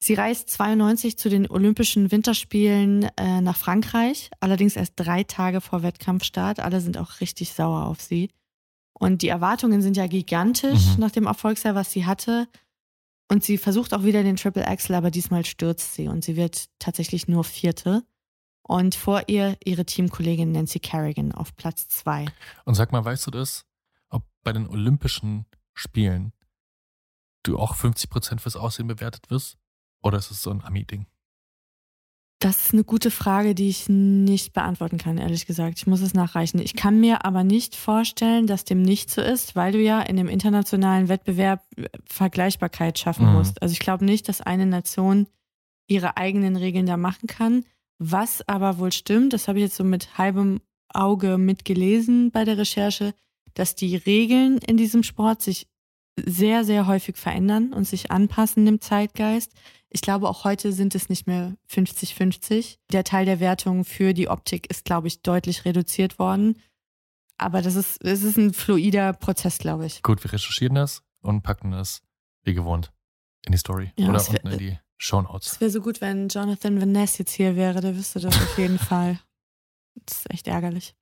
[0.05, 5.83] Sie reist 92 zu den Olympischen Winterspielen äh, nach Frankreich, allerdings erst drei Tage vor
[5.83, 6.61] Wettkampfstart.
[6.61, 8.29] Alle sind auch richtig sauer auf sie.
[8.93, 11.01] Und die Erwartungen sind ja gigantisch Mhm.
[11.01, 12.49] nach dem Erfolgsjahr, was sie hatte.
[13.31, 16.67] Und sie versucht auch wieder den Triple Axel, aber diesmal stürzt sie und sie wird
[16.79, 18.05] tatsächlich nur Vierte.
[18.63, 22.27] Und vor ihr ihre Teamkollegin Nancy Kerrigan auf Platz zwei.
[22.67, 23.65] Und sag mal, weißt du das,
[24.11, 26.35] ob bei den Olympischen Spielen
[27.43, 29.57] du auch 50% fürs Aussehen bewertet wirst?
[30.05, 31.07] Oder ist es so ein Ami-Ding?
[32.41, 35.79] Das ist eine gute Frage, die ich nicht beantworten kann, ehrlich gesagt.
[35.79, 36.59] Ich muss es nachreichen.
[36.61, 40.17] Ich kann mir aber nicht vorstellen, dass dem nicht so ist, weil du ja in
[40.17, 43.33] dem internationalen Wettbewerb äh, Vergleichbarkeit schaffen Mhm.
[43.33, 43.63] musst.
[43.63, 45.27] Also ich glaube nicht, dass eine Nation
[45.87, 47.65] ihre eigenen Regeln da machen kann.
[47.99, 50.61] Was aber wohl stimmt, das habe ich jetzt so mit halbem
[50.93, 53.15] Auge mitgelesen bei der Recherche,
[53.55, 55.67] dass die Regeln in diesem Sport sich
[56.17, 59.53] sehr, sehr häufig verändern und sich anpassen dem Zeitgeist.
[59.89, 62.79] Ich glaube, auch heute sind es nicht mehr 50-50.
[62.93, 66.61] Der Teil der Wertung für die Optik ist, glaube ich, deutlich reduziert worden.
[67.39, 70.03] Aber das ist, es ist ein fluider Prozess, glaube ich.
[70.03, 72.03] Gut, wir recherchieren das und packen das
[72.45, 72.93] wie gewohnt
[73.47, 73.93] in die Story.
[73.99, 75.53] Ja, Oder unten in die Show Notes.
[75.53, 78.59] Es wäre so gut, wenn Jonathan Van Ness jetzt hier wäre, der wüsste das auf
[78.59, 79.21] jeden Fall.
[80.07, 80.95] Das ist echt ärgerlich.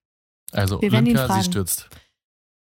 [0.52, 1.88] Also Wir Olympia, sie stürzt.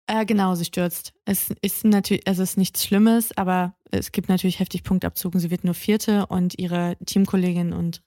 [0.07, 1.13] Äh, genau, sie stürzt.
[1.25, 5.41] Es ist natürlich, also es ist nichts Schlimmes, aber es gibt natürlich heftig Punktabzug und
[5.41, 8.01] sie wird nur Vierte und ihre Teamkollegin und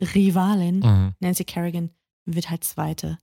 [0.00, 1.14] Rivalin Mhm.
[1.18, 1.90] Nancy Kerrigan
[2.24, 3.18] wird halt Zweite.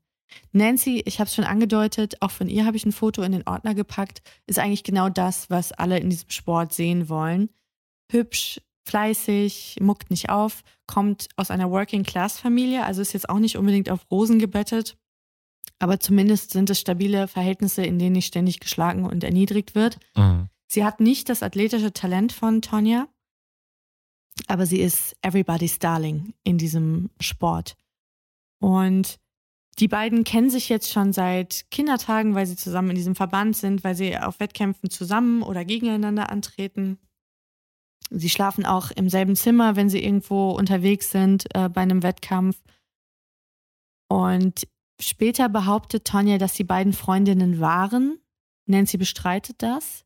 [0.51, 3.47] Nancy, ich habe es schon angedeutet, auch von ihr habe ich ein Foto in den
[3.47, 7.49] Ordner gepackt, ist eigentlich genau das, was alle in diesem Sport sehen wollen.
[8.11, 13.89] Hübsch, fleißig, muckt nicht auf, kommt aus einer Working-Class-Familie, also ist jetzt auch nicht unbedingt
[13.89, 14.97] auf Rosen gebettet,
[15.79, 19.97] aber zumindest sind es stabile Verhältnisse, in denen nicht ständig geschlagen und erniedrigt wird.
[20.15, 20.49] Mhm.
[20.67, 23.07] Sie hat nicht das athletische Talent von Tonja,
[24.47, 27.75] aber sie ist everybody's darling in diesem Sport.
[28.59, 29.19] Und
[29.79, 33.83] die beiden kennen sich jetzt schon seit Kindertagen, weil sie zusammen in diesem Verband sind,
[33.83, 36.97] weil sie auf Wettkämpfen zusammen oder gegeneinander antreten.
[38.09, 42.59] Sie schlafen auch im selben Zimmer, wenn sie irgendwo unterwegs sind äh, bei einem Wettkampf.
[44.09, 44.67] Und
[44.99, 48.19] später behauptet Tonja, dass die beiden Freundinnen waren.
[48.65, 50.03] Nancy bestreitet das.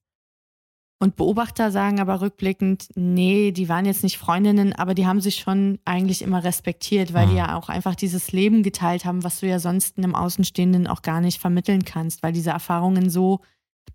[0.99, 5.37] Und Beobachter sagen aber rückblickend, nee, die waren jetzt nicht Freundinnen, aber die haben sich
[5.37, 7.37] schon eigentlich immer respektiert, weil die Mhm.
[7.39, 11.19] ja auch einfach dieses Leben geteilt haben, was du ja sonst einem Außenstehenden auch gar
[11.19, 13.39] nicht vermitteln kannst, weil diese Erfahrungen so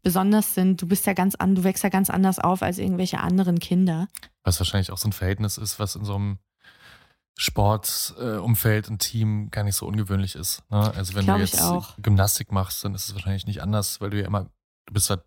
[0.03, 0.83] besonders sind.
[0.83, 4.09] Du bist ja ganz an, du wächst ja ganz anders auf als irgendwelche anderen Kinder.
[4.43, 6.39] Was wahrscheinlich auch so ein Verhältnis ist, was in so einem
[7.39, 10.63] Sportumfeld äh, Umfeld und Team gar nicht so ungewöhnlich ist.
[10.71, 10.93] Ne?
[10.95, 11.95] Also wenn Glaub du jetzt auch.
[11.99, 14.45] Gymnastik machst, dann ist es wahrscheinlich nicht anders, weil du ja immer,
[14.87, 15.23] du bist zwar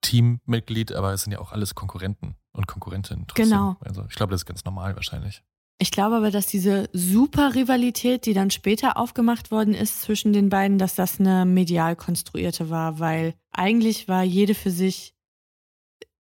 [0.00, 3.26] Teammitglied, aber es sind ja auch alles Konkurrenten und Konkurrentinnen.
[3.26, 3.50] Trotzdem.
[3.50, 3.76] Genau.
[3.80, 5.42] Also ich glaube, das ist ganz normal wahrscheinlich.
[5.82, 10.50] Ich glaube aber, dass diese super Rivalität, die dann später aufgemacht worden ist zwischen den
[10.50, 15.14] beiden, dass das eine medial konstruierte war, weil eigentlich war jede für sich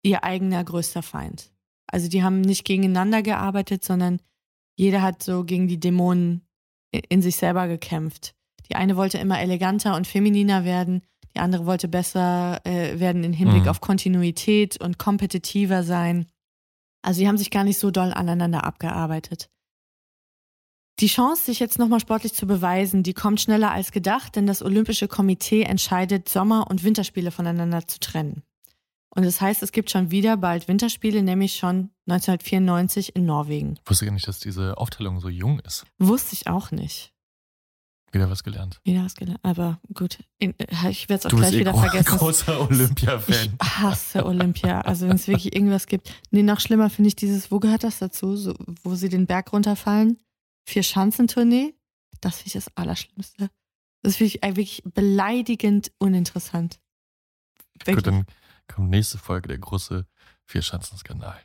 [0.03, 1.51] ihr eigener größter Feind.
[1.87, 4.19] Also die haben nicht gegeneinander gearbeitet, sondern
[4.75, 6.45] jeder hat so gegen die Dämonen
[7.09, 8.33] in sich selber gekämpft.
[8.69, 11.01] Die eine wollte immer eleganter und femininer werden,
[11.35, 13.67] die andere wollte besser äh, werden im Hinblick Mhm.
[13.69, 16.27] auf Kontinuität und kompetitiver sein.
[17.01, 19.49] Also die haben sich gar nicht so doll aneinander abgearbeitet.
[21.01, 24.63] Die Chance, sich jetzt nochmal sportlich zu beweisen, die kommt schneller als gedacht, denn das
[24.63, 28.43] Olympische Komitee entscheidet, Sommer- und Winterspiele voneinander zu trennen.
[29.15, 33.75] Und das heißt, es gibt schon wieder bald Winterspiele, nämlich schon 1994 in Norwegen.
[33.81, 35.85] Ich wusste gar nicht, dass diese Aufteilung so jung ist.
[35.97, 37.13] Wusste ich auch nicht.
[38.11, 38.79] Wieder was gelernt.
[38.83, 39.39] Wieder was gelernt.
[39.43, 40.53] Aber gut, äh,
[40.89, 42.17] ich werde es auch gleich eh wieder gro vergessen.
[42.17, 43.57] großer Olympia-Fan.
[43.61, 44.81] Ich hasse Olympia.
[44.81, 46.13] Also wenn es wirklich irgendwas gibt.
[46.31, 48.35] Nee, noch schlimmer finde ich dieses, wo gehört das dazu?
[48.35, 50.17] So, wo sie den Berg runterfallen?
[50.65, 51.73] Vier Schanzentournee?
[52.21, 53.49] Das finde ich das Allerschlimmste.
[54.01, 56.79] Das finde ich äh, wirklich beleidigend uninteressant.
[57.85, 58.25] Gut, dann
[58.67, 60.05] kommt nächste Folge der große
[60.45, 61.39] Vierschanzenskandal.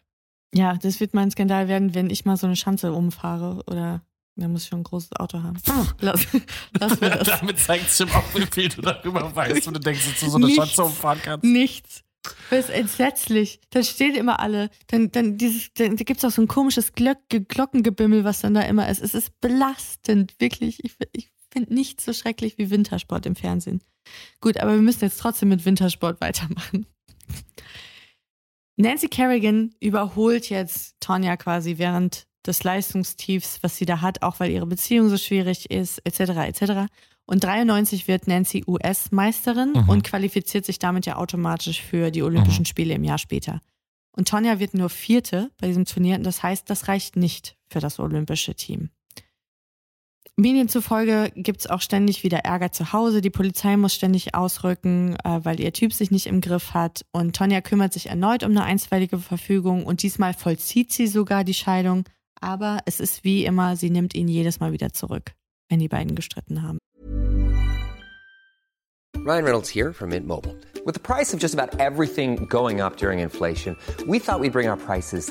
[0.54, 4.02] Ja, das wird mein Skandal werden, wenn ich mal so eine Schanze umfahre oder
[4.36, 5.58] da muss ich schon ein großes Auto haben.
[6.00, 6.26] Lass,
[6.72, 7.28] lass mir das.
[7.40, 10.36] Damit zeigt sich auch, wie viel du darüber weißt und du denkst, dass du so
[10.36, 10.64] eine Nichts.
[10.64, 11.44] Schanze umfahren kannst.
[11.44, 12.04] Nichts.
[12.50, 13.60] Das ist entsetzlich.
[13.70, 14.70] Dann stehen immer alle.
[14.88, 18.54] Dann, dann dieses, dann da gibt es auch so ein komisches Glock, Glockengebimmel, was dann
[18.54, 19.02] da immer ist.
[19.02, 20.84] Es ist belastend, wirklich.
[20.84, 23.82] Ich, ich finde nichts so schrecklich wie Wintersport im Fernsehen.
[24.40, 26.86] Gut, aber wir müssen jetzt trotzdem mit Wintersport weitermachen.
[28.76, 34.50] Nancy Kerrigan überholt jetzt Tonja quasi während des Leistungstiefs, was sie da hat, auch weil
[34.50, 36.20] ihre Beziehung so schwierig ist, etc.
[36.48, 36.90] etc.
[37.26, 39.88] Und 93 wird Nancy US-Meisterin Mhm.
[39.88, 42.66] und qualifiziert sich damit ja automatisch für die Olympischen Mhm.
[42.66, 43.60] Spiele im Jahr später.
[44.16, 46.16] Und Tonja wird nur Vierte bei diesem Turnier.
[46.16, 48.88] und Das heißt, das reicht nicht für das olympische Team.
[50.40, 53.20] Medien zufolge gibt es auch ständig wieder Ärger zu Hause.
[53.20, 57.04] Die Polizei muss ständig ausrücken, äh, weil ihr Typ sich nicht im Griff hat.
[57.12, 61.54] Und Tonja kümmert sich erneut um eine einstweilige Verfügung und diesmal vollzieht sie sogar die
[61.54, 62.04] Scheidung.
[62.40, 65.32] Aber es ist wie immer, sie nimmt ihn jedes Mal wieder zurück,
[65.68, 66.78] wenn die beiden gestritten haben.
[69.16, 70.56] Ryan Reynolds here from Mint Mobile.
[70.86, 73.76] With the price of just about everything going up during inflation,
[74.06, 75.30] we thought we'd bring our prices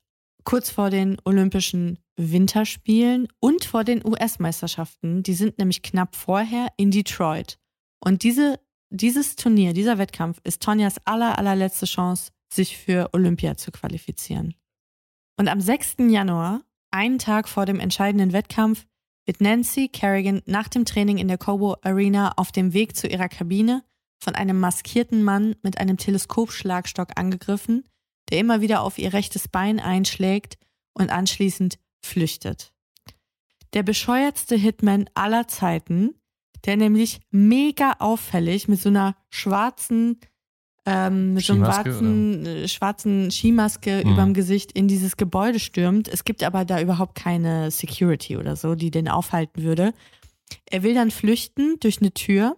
[0.43, 5.23] kurz vor den Olympischen Winterspielen und vor den US-Meisterschaften.
[5.23, 7.57] Die sind nämlich knapp vorher in Detroit.
[7.99, 13.71] Und diese, dieses Turnier, dieser Wettkampf ist Tonjas aller, allerletzte Chance, sich für Olympia zu
[13.71, 14.55] qualifizieren.
[15.37, 15.95] Und am 6.
[16.09, 18.85] Januar, einen Tag vor dem entscheidenden Wettkampf,
[19.25, 23.29] wird Nancy Kerrigan nach dem Training in der Cobo Arena auf dem Weg zu ihrer
[23.29, 23.83] Kabine
[24.23, 27.85] von einem maskierten Mann mit einem Teleskopschlagstock angegriffen,
[28.31, 30.57] der immer wieder auf ihr rechtes Bein einschlägt
[30.93, 32.73] und anschließend flüchtet.
[33.73, 36.15] Der bescheuertste Hitman aller Zeiten,
[36.65, 40.19] der nämlich mega auffällig mit so einer schwarzen,
[40.85, 44.11] ähm, mit so einem Skimaske, schwarzen, äh, schwarzen Skimaske Mhm.
[44.11, 46.07] überm Gesicht in dieses Gebäude stürmt.
[46.07, 49.93] Es gibt aber da überhaupt keine Security oder so, die den aufhalten würde.
[50.69, 52.57] Er will dann flüchten durch eine Tür,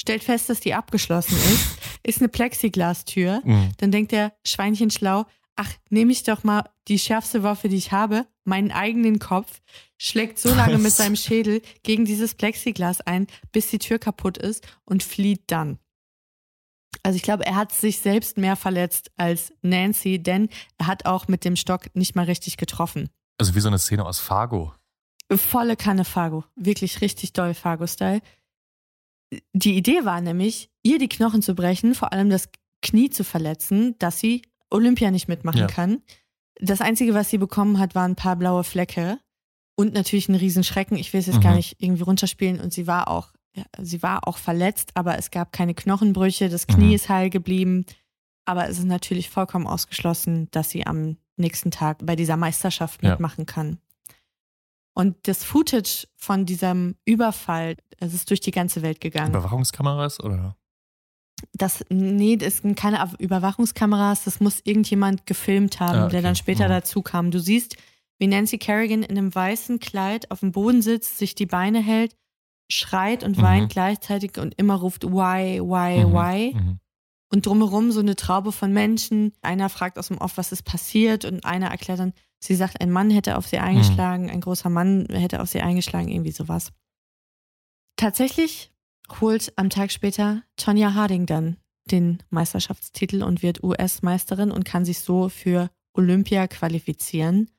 [0.00, 3.42] stellt fest, dass die abgeschlossen ist, ist eine Plexiglastür.
[3.44, 3.72] Mhm.
[3.76, 7.92] Dann denkt er, Schweinchen schlau, ach, nehme ich doch mal die schärfste Waffe, die ich
[7.92, 9.60] habe, meinen eigenen Kopf,
[9.98, 10.96] schlägt so lange mit Was?
[10.96, 15.78] seinem Schädel gegen dieses Plexiglas ein, bis die Tür kaputt ist und flieht dann.
[17.02, 21.28] Also ich glaube, er hat sich selbst mehr verletzt als Nancy, denn er hat auch
[21.28, 23.10] mit dem Stock nicht mal richtig getroffen.
[23.38, 24.74] Also wie so eine Szene aus Fargo.
[25.30, 26.44] Volle Kanne Fargo.
[26.56, 28.20] Wirklich richtig doll Fargo-Style.
[29.52, 32.48] Die Idee war nämlich, ihr die Knochen zu brechen, vor allem das
[32.82, 35.66] Knie zu verletzen, dass sie Olympia nicht mitmachen Ja.
[35.66, 36.02] kann.
[36.60, 39.18] Das Einzige, was sie bekommen hat, waren ein paar blaue Flecke
[39.76, 40.96] und natürlich ein Riesenschrecken.
[40.96, 41.40] Ich will es jetzt Mhm.
[41.42, 45.30] gar nicht irgendwie runterspielen und sie war auch, ja, sie war auch verletzt, aber es
[45.30, 46.92] gab keine Knochenbrüche, das Knie Mhm.
[46.94, 47.84] ist heil geblieben.
[48.46, 53.10] Aber es ist natürlich vollkommen ausgeschlossen, dass sie am nächsten Tag bei dieser Meisterschaft Ja.
[53.10, 53.78] mitmachen kann.
[54.94, 59.30] Und das Footage von diesem Überfall, es ist durch die ganze Welt gegangen.
[59.30, 60.56] Überwachungskameras oder?
[61.52, 66.12] Das, nee, das sind keine Überwachungskameras, das muss irgendjemand gefilmt haben, Ah, okay.
[66.12, 66.70] der dann später Mhm.
[66.70, 67.30] dazu kam.
[67.30, 67.76] Du siehst,
[68.18, 72.14] wie Nancy Kerrigan in einem weißen Kleid auf dem Boden sitzt, sich die Beine hält,
[72.70, 73.42] schreit und Mhm.
[73.42, 76.12] weint gleichzeitig und immer ruft why, why, Mhm.
[76.12, 76.54] why.
[76.54, 76.80] Mhm.
[77.32, 79.32] Und drumherum so eine Traube von Menschen.
[79.40, 82.90] Einer fragt aus dem Off, was ist passiert und einer erklärt dann, sie sagt, ein
[82.90, 86.72] Mann hätte auf sie eingeschlagen, ein großer Mann hätte auf sie eingeschlagen, irgendwie sowas.
[87.96, 88.72] Tatsächlich
[89.20, 91.56] holt am Tag später Tonya Harding dann
[91.90, 97.50] den Meisterschaftstitel und wird US-Meisterin und kann sich so für Olympia qualifizieren.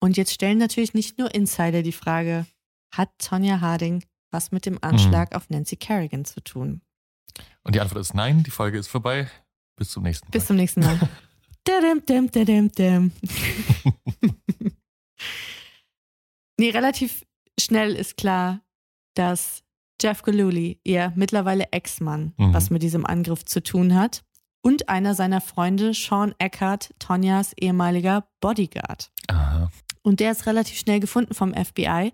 [0.00, 2.46] Und jetzt stellen natürlich nicht nur Insider die Frage,
[2.92, 6.82] hat Tonya Harding was mit dem Anschlag auf Nancy Kerrigan zu tun?
[7.62, 9.30] Und die Antwort ist nein, die Folge ist vorbei.
[9.76, 10.30] Bis zum nächsten Mal.
[10.30, 10.98] Bis zum nächsten Mal.
[11.66, 13.12] Dadam, dam, dadam, dam.
[16.58, 17.24] nee, relativ
[17.58, 18.60] schnell ist klar,
[19.14, 19.62] dass
[20.00, 22.54] Jeff Galooly, ihr mittlerweile Ex-Mann, Mhm.
[22.54, 24.22] was mit diesem Angriff zu tun hat.
[24.62, 29.10] Und einer seiner Freunde, Sean Eckhart, Tonjas ehemaliger Bodyguard.
[29.28, 29.70] Aha.
[30.02, 32.12] Und der ist relativ schnell gefunden vom FBI.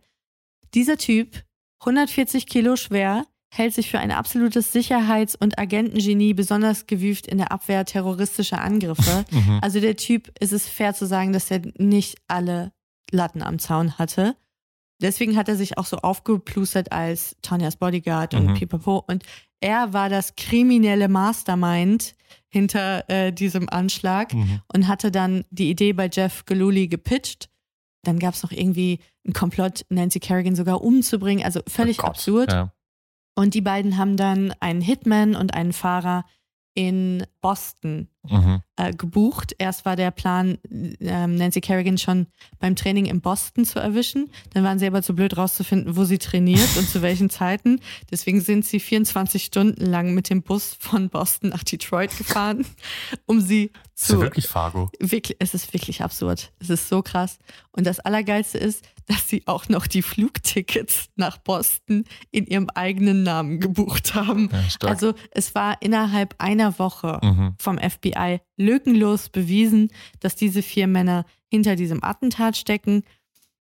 [0.74, 1.44] Dieser Typ,
[1.80, 7.52] 140 Kilo schwer, hält sich für ein absolutes Sicherheits- und Agentengenie, besonders gewieft in der
[7.52, 9.24] Abwehr terroristischer Angriffe.
[9.30, 9.58] Mhm.
[9.60, 12.72] Also der Typ, ist es fair zu sagen, dass er nicht alle
[13.10, 14.36] Latten am Zaun hatte.
[15.02, 18.54] Deswegen hat er sich auch so aufgeplustert als Tonjas Bodyguard und Mhm.
[18.54, 19.04] pipapo.
[19.06, 19.24] Und
[19.60, 22.14] er war das kriminelle Mastermind
[22.48, 24.60] hinter äh, diesem Anschlag Mhm.
[24.72, 27.48] und hatte dann die Idee bei Jeff Galooly gepitcht.
[28.04, 31.44] Dann gab es noch irgendwie einen Komplott, Nancy Kerrigan sogar umzubringen.
[31.44, 32.50] Also völlig Oh absurd.
[32.52, 32.72] Ja.
[33.34, 36.24] Und die beiden haben dann einen Hitman und einen Fahrer
[36.74, 38.62] in Boston Mhm.
[38.76, 39.52] äh, gebucht.
[39.58, 40.56] Erst war der Plan,
[41.00, 42.28] ähm, Nancy Kerrigan schon
[42.60, 44.30] beim Training in Boston zu erwischen.
[44.54, 47.80] Dann waren sie aber zu blöd rauszufinden, wo sie trainiert und zu welchen Zeiten.
[48.12, 52.64] Deswegen sind sie 24 Stunden lang mit dem Bus von Boston nach Detroit gefahren,
[53.26, 53.64] um sie
[53.96, 54.88] Ist ja zu wirklich Fargo.
[55.00, 56.52] wirklich, es ist wirklich absurd.
[56.60, 57.38] Es ist so krass.
[57.72, 63.22] Und das Allergeilste ist, dass sie auch noch die Flugtickets nach Boston in ihrem eigenen
[63.22, 64.48] Namen gebucht haben.
[64.82, 64.88] Ja.
[64.88, 67.54] Also es war innerhalb einer Woche Mhm.
[67.58, 69.90] vom FBI lückenlos bewiesen,
[70.20, 73.02] dass diese vier Männer hinter diesem Attentat stecken.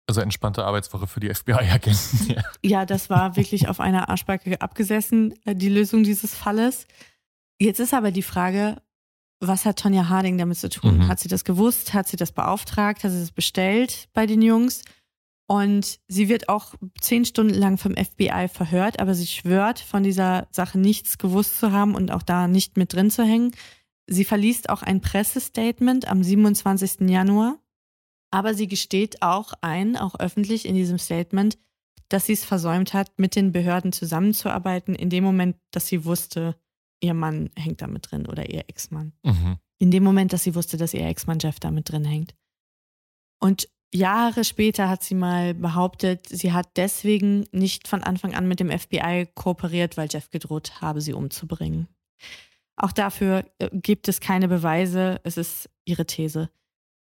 [0.06, 2.30] Also entspannte Arbeitswoche für die FBI-Agenten.
[2.34, 2.42] Ja.
[2.62, 6.86] Ja, das war wirklich auf einer Arschbacke abgesessen, äh, die Lösung dieses Falles.
[7.60, 8.80] Jetzt ist aber die Frage,
[9.40, 10.98] was hat Tonja Harding damit zu tun?
[10.98, 11.08] Mhm.
[11.08, 11.94] Hat sie das gewusst?
[11.94, 13.04] Hat sie das beauftragt?
[13.04, 14.82] Hat sie das bestellt bei den Jungs?
[15.50, 20.46] Und sie wird auch zehn Stunden lang vom FBI verhört, aber sie schwört, von dieser
[20.52, 23.50] Sache nichts gewusst zu haben und auch da nicht mit drin zu hängen.
[24.06, 27.10] Sie verliest auch ein Pressestatement am 27.
[27.10, 27.58] Januar,
[28.30, 31.58] aber sie gesteht auch ein, auch öffentlich in diesem Statement,
[32.08, 36.54] dass sie es versäumt hat, mit den Behörden zusammenzuarbeiten, in dem Moment, dass sie wusste,
[37.00, 39.14] ihr Mann hängt damit drin oder ihr Ex-Mann.
[39.24, 39.56] Mhm.
[39.80, 42.36] In dem Moment, dass sie wusste, dass ihr Ex-Mann Jeff damit drin hängt.
[43.40, 48.60] Und Jahre später hat sie mal behauptet, sie hat deswegen nicht von Anfang an mit
[48.60, 51.88] dem FBI kooperiert, weil Jeff gedroht habe, sie umzubringen.
[52.76, 56.50] Auch dafür äh, gibt es keine Beweise, es ist ihre These.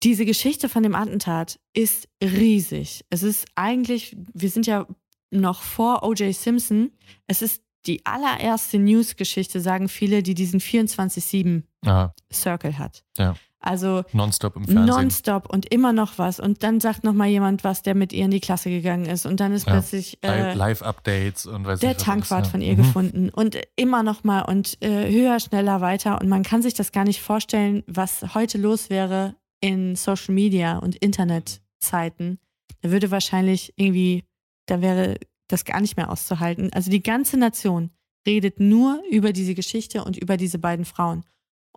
[0.04, 3.06] Diese Geschichte von dem Attentat ist riesig.
[3.10, 4.86] Es ist eigentlich, wir sind ja
[5.32, 6.36] noch vor O.J.
[6.36, 6.92] Simpson,
[7.28, 12.14] es ist die allererste News-Geschichte, sagen viele, die diesen 24-7 Aha.
[12.32, 13.04] Circle hat.
[13.18, 13.36] Ja.
[13.66, 14.86] Also Nonstop im Fernsehen.
[14.86, 16.40] nonstop und immer noch was.
[16.40, 19.26] Und dann sagt noch mal jemand was, der mit ihr in die Klasse gegangen ist.
[19.26, 19.74] Und dann ist Ja.
[19.74, 22.78] plötzlich äh, Li- Live-Updates und weiß der nicht, Tankwart von ihr Mhm.
[22.78, 23.30] gefunden.
[23.30, 26.22] Und immer noch mal und äh, höher, schneller, weiter.
[26.22, 30.78] Und man kann sich das gar nicht vorstellen, was heute los wäre in Social Media
[30.78, 32.40] und Internetzeiten.
[32.82, 34.26] Da würde wahrscheinlich irgendwie,
[34.68, 36.72] da wäre das gar nicht mehr auszuhalten.
[36.74, 37.92] Also die ganze Nation
[38.28, 41.24] redet nur über diese Geschichte und über diese beiden Frauen.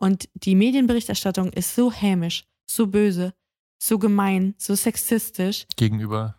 [0.01, 3.35] Und die Medienberichterstattung ist so hämisch, so böse,
[3.83, 5.67] so gemein, so sexistisch.
[5.77, 6.37] Gegenüber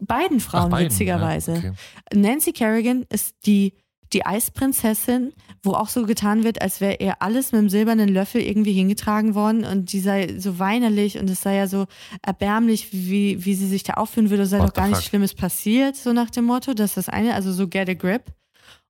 [0.00, 1.52] Beiden Frauen, Ach, beiden, witzigerweise.
[1.52, 1.72] Ja, okay.
[2.14, 3.74] Nancy Kerrigan ist die,
[4.12, 5.32] die Eisprinzessin,
[5.62, 9.34] wo auch so getan wird, als wäre ihr alles mit einem silbernen Löffel irgendwie hingetragen
[9.34, 11.86] worden und die sei so weinerlich und es sei ja so
[12.22, 15.04] erbärmlich, wie, wie sie sich da aufführen würde, sei What doch gar nichts?
[15.04, 16.74] Schlimmes passiert, so nach dem Motto.
[16.74, 18.32] Das ist das eine, also so get a grip.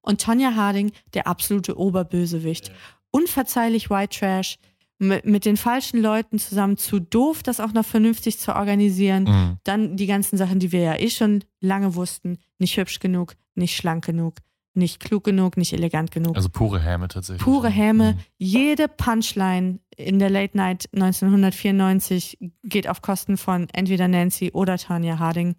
[0.03, 2.73] Und Tonja Harding, der absolute Oberbösewicht.
[3.13, 4.59] Unverzeihlich White Trash,
[5.03, 9.25] mit, mit den falschen Leuten zusammen, zu doof, das auch noch vernünftig zu organisieren.
[9.25, 9.59] Mhm.
[9.65, 12.39] Dann die ganzen Sachen, die wir ja eh schon lange wussten.
[12.59, 14.37] Nicht hübsch genug, nicht schlank genug,
[14.75, 16.37] nicht klug genug, nicht elegant genug.
[16.37, 17.43] Also pure Häme tatsächlich.
[17.43, 18.13] Pure Häme.
[18.13, 18.19] Mhm.
[18.39, 25.19] Jede Punchline in der Late Night 1994 geht auf Kosten von entweder Nancy oder Tanya
[25.19, 25.57] Harding.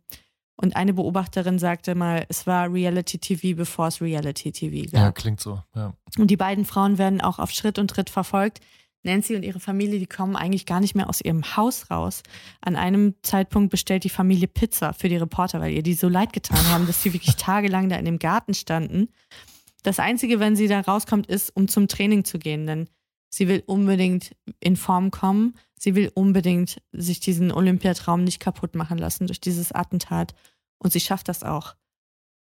[0.63, 5.01] Und eine Beobachterin sagte mal, es war Reality TV, bevor es Reality TV gab.
[5.01, 5.61] Ja, klingt so.
[5.75, 5.93] Ja.
[6.17, 8.61] Und die beiden Frauen werden auch auf Schritt und Tritt verfolgt.
[9.03, 12.23] Nancy und ihre Familie, die kommen eigentlich gar nicht mehr aus ihrem Haus raus.
[12.61, 16.31] An einem Zeitpunkt bestellt die Familie Pizza für die Reporter, weil ihr die so leid
[16.31, 19.09] getan haben, dass sie wirklich tagelang da in dem Garten standen.
[19.83, 22.87] Das Einzige, wenn sie da rauskommt, ist, um zum Training zu gehen, denn
[23.27, 25.55] sie will unbedingt in Form kommen.
[25.77, 30.33] Sie will unbedingt sich diesen Olympiatraum nicht kaputt machen lassen durch dieses Attentat.
[30.83, 31.75] Und sie schafft das auch.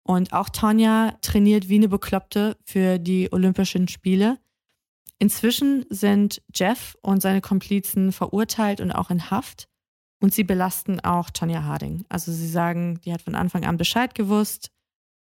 [0.04, 4.38] Und auch Tonja trainiert wie eine Bekloppte für die Olympischen Spiele.
[5.18, 9.68] Inzwischen sind Jeff und seine Komplizen verurteilt und auch in Haft.
[10.20, 12.04] Und sie belasten auch Tonja Harding.
[12.08, 14.70] Also sie sagen, die hat von Anfang an Bescheid gewusst.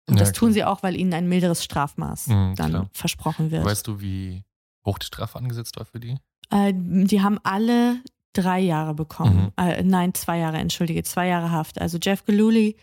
[0.10, 0.54] Und Ja, das tun klar.
[0.54, 2.90] sie auch, weil ihnen ein milderes Strafmaß Mhm, dann klar.
[2.94, 3.66] versprochen wird.
[3.66, 4.44] Weißt du, wie
[4.86, 6.18] hoch die Strafe angesetzt war für die?
[6.50, 8.02] Äh, die haben alle
[8.34, 9.52] drei Jahre bekommen.
[9.58, 9.64] Mhm.
[9.64, 11.80] Äh, nein, zwei Jahre, entschuldige, zwei Jahre Haft.
[11.80, 12.76] Also Jeff Galooly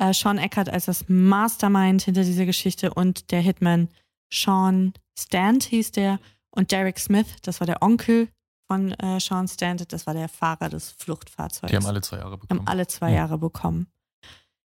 [0.00, 3.88] Äh, Sean Eckert als das Mastermind hinter dieser Geschichte und der Hitman
[4.32, 6.18] Sean Stant hieß der
[6.50, 8.28] und Derek Smith, das war der Onkel
[8.66, 11.70] von äh, Sean Stant, das war der Fahrer des Fluchtfahrzeugs.
[11.70, 12.60] Die haben alle zwei Jahre bekommen.
[12.60, 13.16] haben alle zwei Ja.
[13.16, 13.86] Jahre bekommen.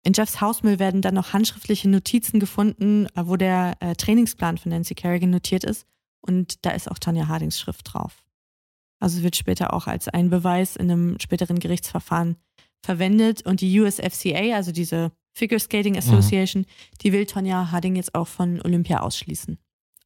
[0.04, 4.70] In Jeffs Hausmüll werden dann noch handschriftliche Notizen gefunden, äh, wo der äh, Trainingsplan von
[4.70, 5.86] Nancy Kerrigan notiert ist.
[6.20, 8.22] Und da ist auch Tanja Hardings Schrift drauf.
[9.00, 12.36] Also es wird später auch als ein Beweis in einem späteren Gerichtsverfahren
[12.86, 13.42] verwendet.
[13.44, 16.64] Und die USFCA, also diese Figure Skating Association,
[17.02, 19.58] die will Tonja Harding jetzt auch von Olympia ausschließen.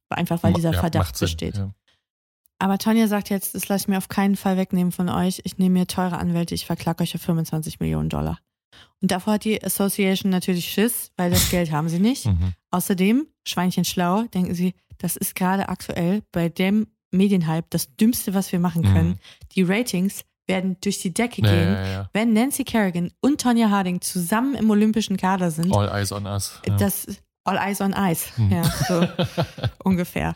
[0.09, 1.55] Einfach weil dieser Ja, Verdacht besteht.
[1.55, 1.73] Ja.
[2.59, 5.41] Aber Tonja sagt jetzt, das lasse ich mir auf keinen Fall wegnehmen von euch.
[5.45, 8.39] Ich nehme mir teure Anwälte, ich verklage euch auf 25 Millionen Dollar.
[9.01, 12.25] Und davor hat die Association natürlich Schiss, weil das Geld haben sie nicht.
[12.31, 12.53] Mhm.
[12.69, 18.51] Außerdem, Schweinchen schlau, denken sie, das ist gerade aktuell bei dem Medienhype das Dümmste, was
[18.51, 19.09] wir machen können.
[19.09, 19.19] Mhm.
[19.53, 24.01] Die Ratings werden durch die Decke Ja, gehen, ja, wenn Nancy Kerrigan und Tonja Harding
[24.01, 25.73] zusammen im olympischen Kader sind.
[25.73, 26.59] All eyes on us.
[26.77, 27.07] Das
[27.43, 28.29] All Eyes on Ice.
[28.37, 28.51] Mhm.
[28.51, 29.07] Ja, so
[29.83, 30.35] ungefähr.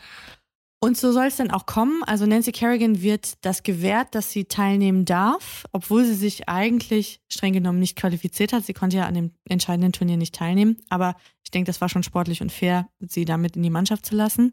[0.80, 2.02] Und so soll es dann auch kommen.
[2.04, 7.54] Also Nancy Kerrigan wird das gewährt, dass sie teilnehmen darf, obwohl sie sich eigentlich streng
[7.54, 8.64] genommen nicht qualifiziert hat.
[8.64, 10.76] Sie konnte ja an dem entscheidenden Turnier nicht teilnehmen.
[10.90, 14.14] Aber ich denke, das war schon sportlich und fair, sie damit in die Mannschaft zu
[14.14, 14.52] lassen.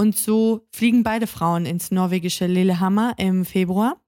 [0.00, 4.00] Und so fliegen beide Frauen ins norwegische Lillehammer im Februar.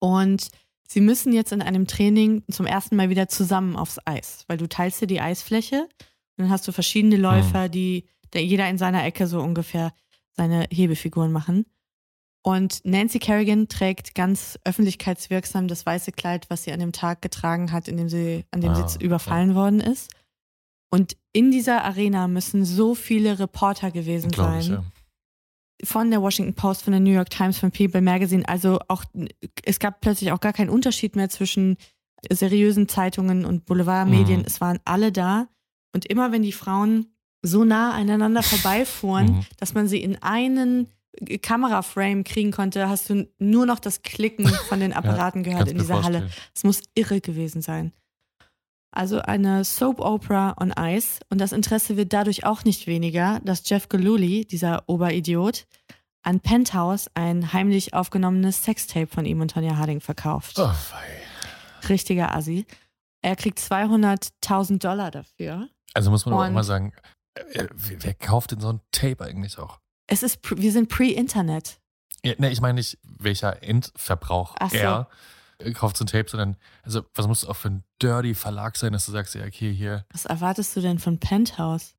[0.00, 0.48] Und
[0.88, 4.68] sie müssen jetzt in einem Training zum ersten Mal wieder zusammen aufs Eis, weil du
[4.68, 9.04] teilst dir die Eisfläche und dann hast du verschiedene Läufer, die der jeder in seiner
[9.04, 9.92] Ecke so ungefähr
[10.32, 11.66] seine Hebefiguren machen.
[12.42, 17.70] Und Nancy Kerrigan trägt ganz öffentlichkeitswirksam das weiße Kleid, was sie an dem Tag getragen
[17.70, 20.10] hat, in dem sie, an dem Ah, sie jetzt überfallen worden ist.
[20.90, 24.84] Und in dieser Arena müssen so viele Reporter gewesen Glaub sein ich, ja.
[25.84, 28.46] Von der Washington Post, von der New York Times, von People Magazine.
[28.48, 29.04] Also auch,
[29.64, 31.76] es gab plötzlich auch gar keinen Unterschied mehr zwischen
[32.30, 34.40] seriösen Zeitungen und Boulevardmedien.
[34.40, 34.46] Mhm.
[34.46, 35.48] Es waren alle da.
[35.94, 37.06] Und immer wenn die Frauen
[37.42, 39.46] so nah aneinander vorbeifuhren, Mhm.
[39.56, 40.88] dass man sie in einen
[41.42, 45.78] Kameraframe kriegen konnte, hast du nur noch das Klicken von den Apparaten gehört kann's in
[45.78, 46.30] dieser Halle.
[46.54, 47.92] Es muss irre gewesen sein.
[48.92, 51.20] Also eine Soap Opera on Ice.
[51.30, 55.66] Und das Interesse wird dadurch auch nicht weniger, dass Jeff Galooly, dieser Oberidiot,
[56.22, 60.58] an Penthouse ein heimlich aufgenommenes Sextape von ihm und Tonya Harding verkauft.
[60.58, 61.88] Oh, wei.
[61.88, 62.66] Richtiger Assi.
[63.22, 65.68] Er kriegt 200.000 Dollar dafür.
[65.94, 66.92] Also muss man aber auch Und- mal sagen,
[67.34, 69.78] äh, wer wer kauft denn so ein Tape eigentlich auch?
[70.06, 71.80] Es ist, wir sind pre-Internet.
[72.24, 74.76] Ja, ne, ich meine nicht, welcher Endverbrauch Ach so.
[74.76, 75.08] er
[75.60, 78.92] äh, kauft so ein Tape, sondern, also was muss auch für ein dirty Verlag sein,
[78.92, 80.04] dass du sagst, ja, okay, hier.
[80.12, 81.94] Was erwartest du denn von Penthouse?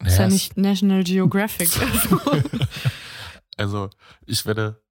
[0.00, 1.68] naja, ist ja es- nicht National Geographic.
[3.56, 3.90] also,
[4.26, 4.82] ich werde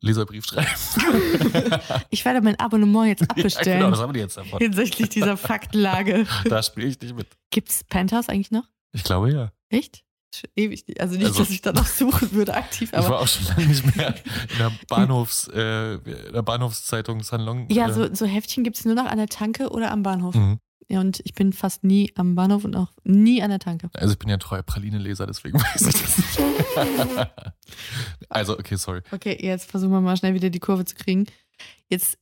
[0.00, 0.68] Leserbrief schreiben.
[2.10, 3.78] ich werde mein Abonnement jetzt Ja, abbestellen.
[3.80, 4.58] genau, das haben wir jetzt davon.
[4.60, 6.24] hinsichtlich dieser Faktenlage.
[6.44, 7.26] Da spiele ich nicht mit.
[7.50, 8.64] Gibt's Penthouse eigentlich noch?
[8.92, 9.52] Ich glaube ja.
[9.70, 10.04] Echt?
[10.56, 10.86] Ewig.
[10.86, 11.00] nicht.
[11.00, 13.20] Also nicht, Also- dass ich danach suchen würde, aktiv, ich war aber.
[13.20, 14.14] auch schon lange nicht mehr
[14.52, 17.68] in der Bahnhofs, äh, in der Bahnhofszeitung San Long.
[17.70, 20.34] Ja, äh, so, so Heftchen gibt's nur noch an der Tanke oder am Bahnhof.
[20.34, 20.58] mhm.
[20.90, 23.90] Ja, und ich bin fast nie am Bahnhof und auch nie an der Tanke.
[23.92, 27.28] Also ich bin ja treuer Praline-Leser, deswegen weiß ich das nicht.
[28.30, 29.02] also, okay, sorry.
[29.12, 31.26] Okay, jetzt versuchen wir mal schnell wieder die Kurve zu kriegen.
[31.88, 32.18] Jetzt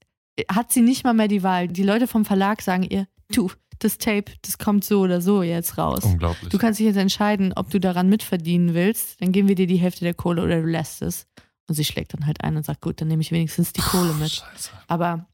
[0.50, 1.68] hat sie nicht mal mehr die Wahl.
[1.68, 5.78] Die Leute vom Verlag sagen ihr, du, das Tape, das kommt so oder so jetzt
[5.78, 6.04] raus.
[6.04, 6.50] Unglaublich.
[6.50, 9.20] Du kannst dich jetzt entscheiden, ob du daran mitverdienen willst.
[9.20, 11.26] Dann geben wir dir die Hälfte der Kohle oder du lässt es.
[11.68, 14.12] Und sie schlägt dann halt ein und sagt, gut, dann nehme ich wenigstens die Kohle
[14.14, 14.30] mit.
[14.30, 14.70] Scheiße.
[14.86, 15.26] Aber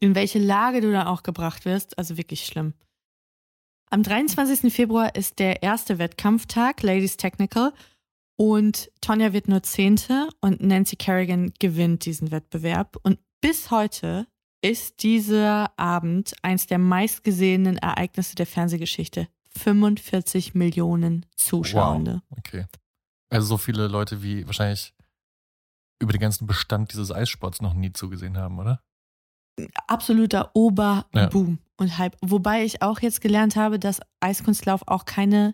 [0.00, 2.74] in welche Lage du da auch gebracht wirst, also wirklich schlimm.
[3.90, 4.72] Am 23.
[4.72, 7.72] Februar ist der erste Wettkampftag, Ladies Technical.
[8.36, 12.96] Und Tonja wird nur Zehnte und Nancy Kerrigan gewinnt diesen Wettbewerb.
[13.02, 14.26] Und bis heute
[14.60, 19.28] ist dieser Abend eins der meistgesehenen Ereignisse der Fernsehgeschichte.
[19.50, 22.22] 45 Millionen Zuschauende.
[22.28, 22.38] Wow.
[22.38, 22.66] Okay.
[23.30, 24.94] Also so viele Leute wie wahrscheinlich
[26.00, 28.80] über den ganzen Bestand dieses Eissports noch nie zugesehen haben, oder?
[29.88, 32.16] absoluter Oberboom und Hype.
[32.22, 35.52] Wobei ich auch jetzt gelernt habe, dass Eiskunstlauf auch keine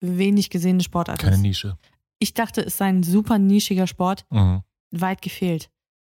[0.00, 1.42] wenig gesehene Sportart Keine ist.
[1.42, 1.76] Nische.
[2.20, 4.62] Ich dachte, es sei ein super nischiger Sport, Mhm.
[4.92, 5.68] weit gefehlt.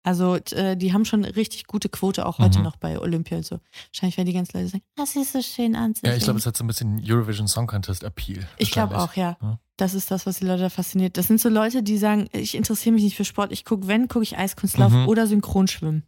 [0.03, 2.65] Also äh, die haben schon richtig gute Quote auch heute Mhm.
[2.65, 3.61] noch bei Olympia und so.
[3.93, 6.11] Wahrscheinlich werden die ganzen Leute sagen, das ist so schön anzusehen.
[6.13, 8.47] Ja, ich glaube, es hat so ein bisschen Eurovision Song Contest Appeal.
[8.57, 9.37] Ich glaube auch, ja.
[9.43, 9.59] Ja.
[9.77, 11.17] Das ist das, was die Leute fasziniert.
[11.19, 13.53] Das sind so Leute, die sagen, ich interessiere mich nicht für Sport.
[13.53, 15.09] Ich gucke, wenn, gucke ich Eiskunstlauf Mhm.
[15.09, 16.05] oder Synchronschwimmen.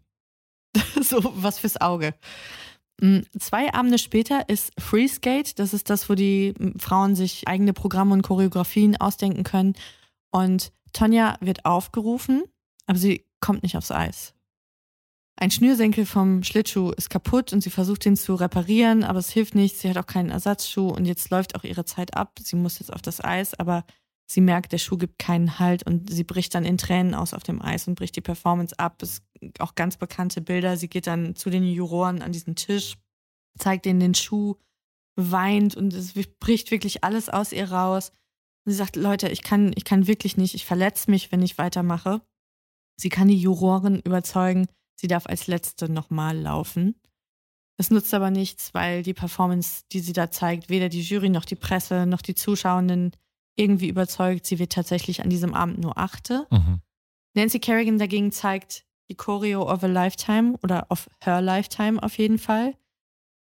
[1.02, 2.14] so was fürs Auge.
[3.00, 5.58] Mm, Zwei Abende später ist Free Skate.
[5.58, 9.74] Das ist das, wo die Frauen sich eigene Programme und Choreografien ausdenken können.
[10.30, 12.42] Und Tonja wird aufgerufen,
[12.86, 14.34] aber sie kommt nicht aufs Eis.
[15.36, 19.54] Ein Schnürsenkel vom Schlittschuh ist kaputt und sie versucht ihn zu reparieren, aber es hilft
[19.54, 19.76] nicht.
[19.76, 22.38] Sie hat auch keinen Ersatzschuh und jetzt läuft auch ihre Zeit ab.
[22.40, 23.84] Sie muss jetzt auf das Eis, aber
[24.30, 27.42] sie merkt, der Schuh gibt keinen Halt und sie bricht dann in Tränen aus auf
[27.42, 29.02] dem Eis und bricht die Performance ab.
[29.02, 30.76] Es sind auch ganz bekannte Bilder.
[30.76, 32.96] Sie geht dann zu den Juroren an diesen Tisch,
[33.58, 34.56] zeigt ihnen den Schuh,
[35.16, 38.12] weint und es bricht wirklich alles aus ihr raus.
[38.64, 42.20] Sie sagt, Leute, ich kann, ich kann wirklich nicht, ich verletze mich, wenn ich weitermache.
[43.02, 46.94] Sie kann die Juroren überzeugen, sie darf als Letzte nochmal laufen.
[47.76, 51.44] Das nutzt aber nichts, weil die Performance, die sie da zeigt, weder die Jury noch
[51.44, 53.10] die Presse noch die Zuschauenden
[53.56, 54.46] irgendwie überzeugt.
[54.46, 56.46] Sie wird tatsächlich an diesem Abend nur Achte.
[56.52, 56.80] Mhm.
[57.34, 62.38] Nancy Kerrigan dagegen zeigt die Choreo of a Lifetime oder of her Lifetime auf jeden
[62.38, 62.76] Fall.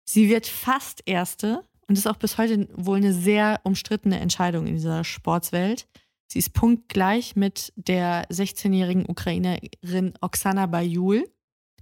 [0.04, 4.76] Sie wird fast Erste und ist auch bis heute wohl eine sehr umstrittene Entscheidung in
[4.76, 5.88] dieser Sportswelt.
[6.28, 11.30] Sie ist punktgleich mit der 16-jährigen Ukrainerin Oksana Bayul,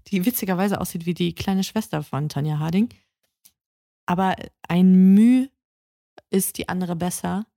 [0.08, 2.90] die witzigerweise aussieht wie die kleine Schwester von Tanja Harding.
[4.06, 4.36] Aber
[4.68, 5.50] ein Mühe
[6.30, 7.48] ist die andere besser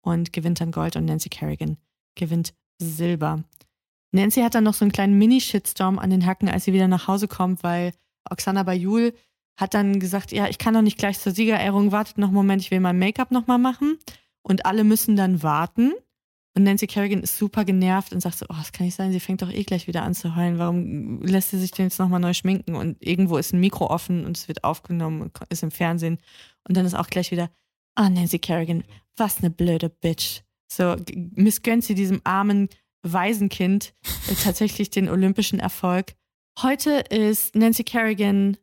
[0.00, 1.76] und gewinnt dann Gold und Nancy Kerrigan
[2.14, 3.44] gewinnt Silber.
[4.12, 7.08] Nancy hat dann noch so einen kleinen Mini-Shitstorm an den Hacken, als sie wieder nach
[7.08, 7.92] Hause kommt, weil
[8.30, 9.12] Oksana Bayul
[9.58, 12.62] hat dann gesagt, ja, ich kann doch nicht gleich zur Siegerehrung, wartet noch einen Moment,
[12.62, 13.98] ich will mein Make-up nochmal machen.
[14.42, 15.92] Und alle müssen dann warten.
[16.58, 19.20] Und Nancy Kerrigan ist super genervt und sagt so, oh, das kann nicht sein, sie
[19.20, 20.58] fängt doch eh gleich wieder an zu heulen.
[20.58, 22.74] Warum lässt sie sich denn jetzt nochmal neu schminken?
[22.74, 26.18] Und irgendwo ist ein Mikro offen und es wird aufgenommen und ist im Fernsehen.
[26.66, 27.48] Und dann ist auch gleich wieder,
[27.94, 28.82] ah, oh, Nancy Kerrigan,
[29.16, 30.40] was eine blöde Bitch.
[30.66, 32.68] So missgönnt sie diesem armen
[33.04, 33.94] Waisenkind
[34.28, 36.16] äh, tatsächlich den olympischen Erfolg.
[36.60, 38.56] Heute ist Nancy Kerrigan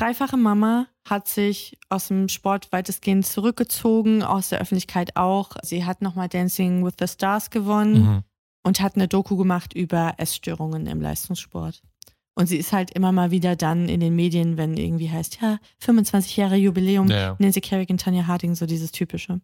[0.00, 5.56] dreifache Mama, hat sich aus dem Sport weitestgehend zurückgezogen, aus der Öffentlichkeit auch.
[5.62, 8.22] Sie hat nochmal Dancing with the Stars gewonnen Mhm.
[8.62, 11.82] und hat eine Doku gemacht über Essstörungen im Leistungssport.
[12.34, 15.58] Und sie ist halt immer mal wieder dann in den Medien, wenn irgendwie heißt, ja,
[15.80, 17.36] 25 Jahre Jubiläum, Ja.
[17.38, 19.40] Nancy Kerrigan, Tanya Harding, so dieses typische.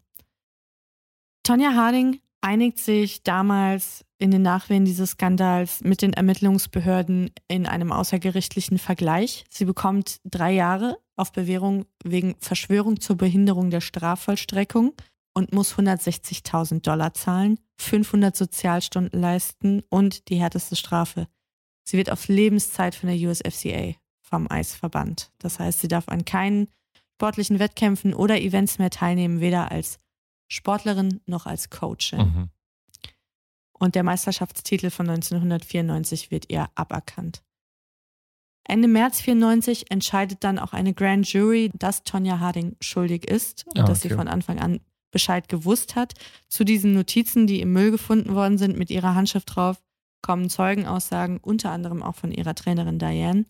[1.42, 7.92] Tanya Harding einigt sich damals in den Nachwehen dieses Skandals mit den Ermittlungsbehörden in einem
[7.92, 9.44] außergerichtlichen Vergleich.
[9.50, 14.94] Sie bekommt drei Jahre auf Bewährung wegen Verschwörung zur Behinderung der Strafvollstreckung
[15.34, 21.28] und muss 160.000 Dollar zahlen, 500 Sozialstunden leisten und die härteste Strafe.
[21.84, 25.30] Sie wird auf Lebenszeit von der USFCA vom Eis verbannt.
[25.38, 26.68] Das heißt, sie darf an keinen
[27.14, 29.98] sportlichen Wettkämpfen oder Events mehr teilnehmen, weder als
[30.48, 32.18] Sportlerin noch als Coachin.
[32.18, 32.50] Mhm.
[33.78, 37.42] Und der Meisterschaftstitel von 1994 wird ihr aberkannt.
[38.64, 43.78] Ende März 94 entscheidet dann auch eine Grand Jury, dass Tonya Harding schuldig ist und
[43.78, 44.16] Ah, dass sie okay.
[44.16, 44.80] von Anfang an
[45.12, 46.14] Bescheid gewusst hat.
[46.48, 49.80] Zu diesen Notizen, die im Müll gefunden worden sind, mit ihrer Handschrift drauf,
[50.20, 53.44] kommen Zeugenaussagen, unter anderem auch von ihrer Trainerin Diane.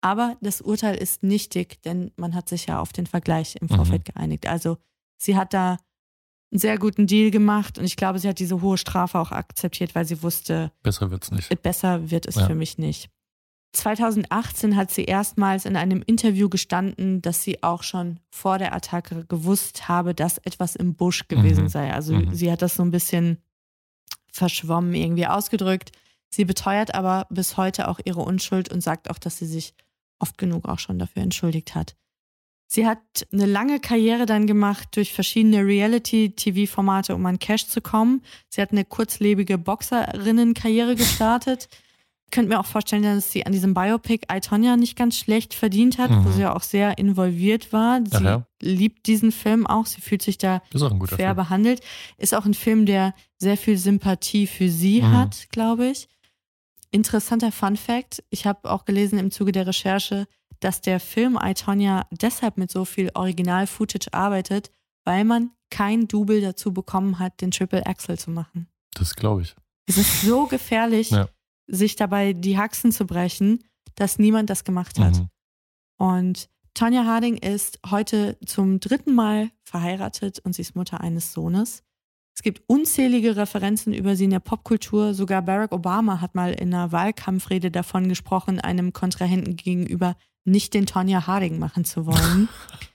[0.00, 3.76] Aber das Urteil ist nichtig, denn man hat sich ja auf den Vergleich im Mhm.
[3.76, 4.46] Vorfeld geeinigt.
[4.48, 4.78] Also
[5.18, 5.76] sie hat da
[6.50, 9.94] einen sehr guten Deal gemacht und ich glaube, sie hat diese hohe Strafe auch akzeptiert,
[9.94, 11.62] weil sie wusste, Besser wird's nicht.
[11.62, 12.46] besser wird es Ja.
[12.46, 13.10] für mich nicht.
[13.74, 19.26] 2018 hat sie erstmals in einem Interview gestanden, dass sie auch schon vor der Attacke
[19.26, 21.68] gewusst habe, dass etwas im Busch gewesen Mhm.
[21.68, 21.92] sei.
[21.92, 22.34] Also Mhm.
[22.34, 23.38] sie hat das so ein bisschen
[24.32, 25.92] verschwommen irgendwie ausgedrückt.
[26.30, 29.74] Sie beteuert aber bis heute auch ihre Unschuld und sagt auch, dass sie sich
[30.18, 31.94] oft genug auch schon dafür entschuldigt hat.
[32.70, 32.98] Sie hat
[33.32, 38.22] eine lange Karriere dann gemacht durch verschiedene Reality-TV-Formate, um an Cash zu kommen.
[38.50, 41.68] Sie hat eine kurzlebige Boxerinnenkarriere gestartet.
[42.26, 45.54] Ich könnte mir auch vorstellen, dass sie an diesem Biopic I, Tonya nicht ganz schlecht
[45.54, 46.32] verdient hat, wo Mhm.
[46.34, 48.00] sie ja auch sehr involviert war.
[48.04, 48.46] Sie Ach ja.
[48.60, 49.86] liebt diesen Film auch.
[49.86, 51.36] Sie fühlt sich da fair Film.
[51.36, 51.80] behandelt.
[52.18, 55.12] Ist auch ein Film, der sehr viel Sympathie für sie Mhm.
[55.16, 56.06] hat, glaube ich.
[56.90, 60.26] Interessanter Fun Fact: Ich habe auch gelesen im Zuge der Recherche,
[60.60, 64.70] dass der Film I, Tonya deshalb mit so viel Original-Footage arbeitet,
[65.04, 68.68] weil man kein Double dazu bekommen hat, den Triple Axel zu machen.
[68.94, 69.54] Das glaube ich.
[69.86, 71.28] Es ist so gefährlich, Ja.
[71.66, 75.16] sich dabei die Haxen zu brechen, dass niemand das gemacht hat.
[75.16, 75.28] Mhm.
[75.98, 81.82] Und Tanya Harding ist heute zum dritten Mal verheiratet und sie ist Mutter eines Sohnes.
[82.36, 85.12] Es gibt unzählige Referenzen über sie in der Popkultur.
[85.12, 90.14] Sogar Barack Obama hat mal in einer Wahlkampfrede davon gesprochen, einem Kontrahenten gegenüber
[90.48, 92.48] nicht den Tonya Harding machen zu wollen.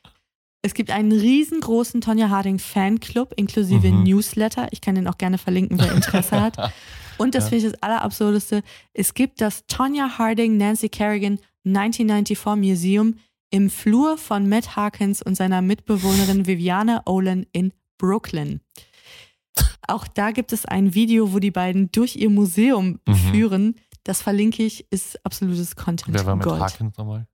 [0.62, 4.04] es gibt einen riesengroßen Tonya Harding Fanclub inklusive Mhm.
[4.04, 4.68] Newsletter.
[4.72, 6.58] Ich kann den auch gerne verlinken, wer Interesse hat.
[7.18, 7.50] Und das Ja.
[7.52, 8.64] finde ich das Allerabsurdeste.
[8.94, 13.16] Es gibt das Tonya Harding Nancy Kerrigan 1994 Museum
[13.52, 18.62] im Flur von Matt Harkins und seiner Mitbewohnerin Viviane Olin in Brooklyn.
[19.88, 23.16] Auch da gibt es ein Video, wo die beiden durch ihr Museum Mhm.
[23.16, 23.76] führen.
[24.04, 26.18] Das verlinke ich, ist absolutes Content.
[26.18, 26.60] Wer war mit Gold.
[26.62, 27.28] Harkins nochmal?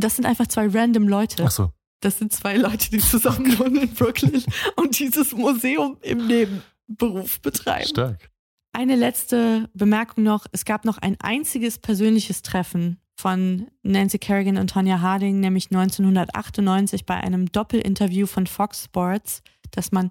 [0.00, 1.44] Das sind einfach zwei random Leute.
[1.46, 1.70] Ach so.
[2.00, 4.42] Das sind zwei Leute, die zusammen wohnen in Brooklyn
[4.76, 7.88] und dieses Museum im Nebenberuf betreiben.
[7.88, 8.30] Stark.
[8.72, 10.46] Eine letzte Bemerkung noch.
[10.52, 17.04] Es gab noch ein einziges persönliches Treffen von Nancy Kerrigan und Tonya Harding, nämlich 1998
[17.04, 19.42] bei einem Doppelinterview von Fox Sports,
[19.72, 20.10] das man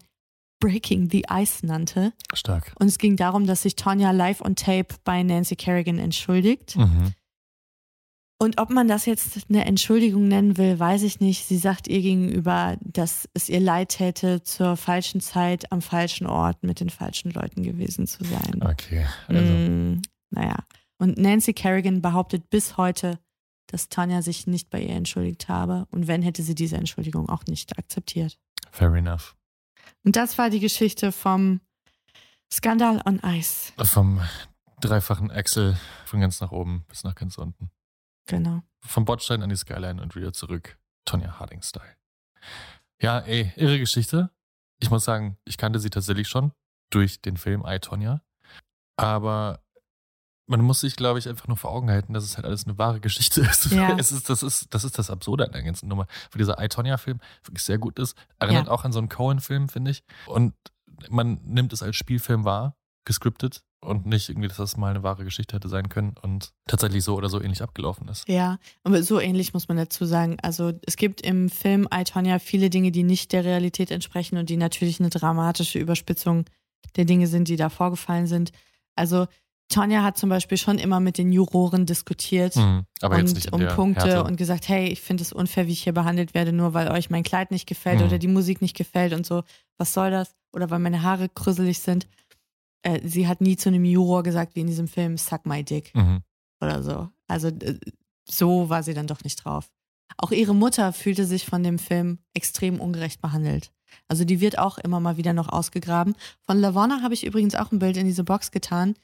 [0.60, 2.14] Breaking the Ice nannte.
[2.34, 2.74] Stark.
[2.78, 6.76] Und es ging darum, dass sich Tonya live on tape bei Nancy Kerrigan entschuldigt.
[6.76, 7.14] Mhm.
[8.42, 11.46] Und ob man das jetzt eine Entschuldigung nennen will, weiß ich nicht.
[11.46, 16.64] Sie sagt ihr gegenüber, dass es ihr leid täte, zur falschen Zeit am falschen Ort
[16.64, 18.64] mit den falschen Leuten gewesen zu sein.
[18.64, 19.06] Okay.
[19.28, 20.56] Also, Mm, naja.
[21.00, 23.20] Und Nancy Kerrigan behauptet bis heute,
[23.68, 25.86] dass Tanja sich nicht bei ihr entschuldigt habe.
[25.92, 28.40] Und wenn, hätte sie diese Entschuldigung auch nicht akzeptiert.
[28.72, 29.36] fair enough.
[30.06, 31.60] Und das war die Geschichte vom
[32.52, 33.74] Skandal on Ice.
[33.84, 34.22] Vom
[34.80, 37.70] dreifachen Axel von ganz nach oben bis nach ganz unten.
[38.30, 38.62] Genau.
[38.82, 40.78] Vom Bordstein an die Skyline und wieder zurück.
[41.06, 41.96] Tonja Harding-Style.
[43.02, 44.30] Ja, ey, irre Geschichte.
[44.80, 46.54] Ich muss sagen, ich kannte sie tatsächlich schon
[46.90, 48.22] durch den Film I, Tonya.
[48.98, 49.64] Aber
[50.48, 52.78] man muss sich, glaube ich, einfach nur vor Augen halten, dass es halt alles eine
[52.78, 53.72] wahre Geschichte ist.
[53.72, 53.96] Ja.
[53.98, 56.08] Es ist das, ist, das ist das Absurde an der ganzen Nummer.
[56.32, 58.16] Weil dieser I, Tonya-Film wirklich sehr gut ist.
[58.40, 58.72] Erinnert Ja.
[58.72, 60.04] auch an so einen Cohen-Film, finde ich.
[60.26, 60.54] Und
[61.10, 62.76] man nimmt es als Spielfilm wahr,
[63.06, 63.64] gescriptet.
[63.82, 67.16] Und nicht irgendwie, dass das mal eine wahre Geschichte hätte sein können und tatsächlich so
[67.16, 68.28] oder so ähnlich abgelaufen ist.
[68.28, 70.38] Ja, aber so ähnlich muss man dazu sagen.
[70.42, 74.50] Also es gibt im Film I, Tonya viele Dinge, die nicht der Realität entsprechen und
[74.50, 76.44] die natürlich eine dramatische Überspitzung
[76.98, 78.52] der Dinge sind, die da vorgefallen sind.
[78.96, 79.28] Also
[79.70, 83.48] Tonja hat zum Beispiel schon immer mit den Juroren diskutiert Mhm, aber und jetzt nicht
[83.48, 84.24] in um Punkte Härte.
[84.24, 87.10] und gesagt, hey, ich finde es unfair, wie ich hier behandelt werde, nur weil euch
[87.12, 88.08] mein Kleid nicht gefällt Mhm.
[88.08, 89.44] oder die Musik nicht gefällt und so.
[89.78, 90.36] Was soll das?
[90.52, 92.08] Oder weil meine Haare krüsselig sind.
[92.82, 95.94] Äh, sie hat nie zu einem Juror gesagt, wie in diesem Film, suck my dick
[95.96, 96.22] Mhm.
[96.62, 97.10] oder so.
[97.28, 97.80] Also äh,
[98.30, 99.70] so war sie dann doch nicht drauf.
[100.18, 103.72] Auch ihre Mutter fühlte sich von dem Film extrem ungerecht behandelt.
[104.08, 106.16] Also die wird auch immer mal wieder noch ausgegraben.
[106.46, 108.96] Von Lavonna habe ich übrigens auch ein Bild in diese Box getan.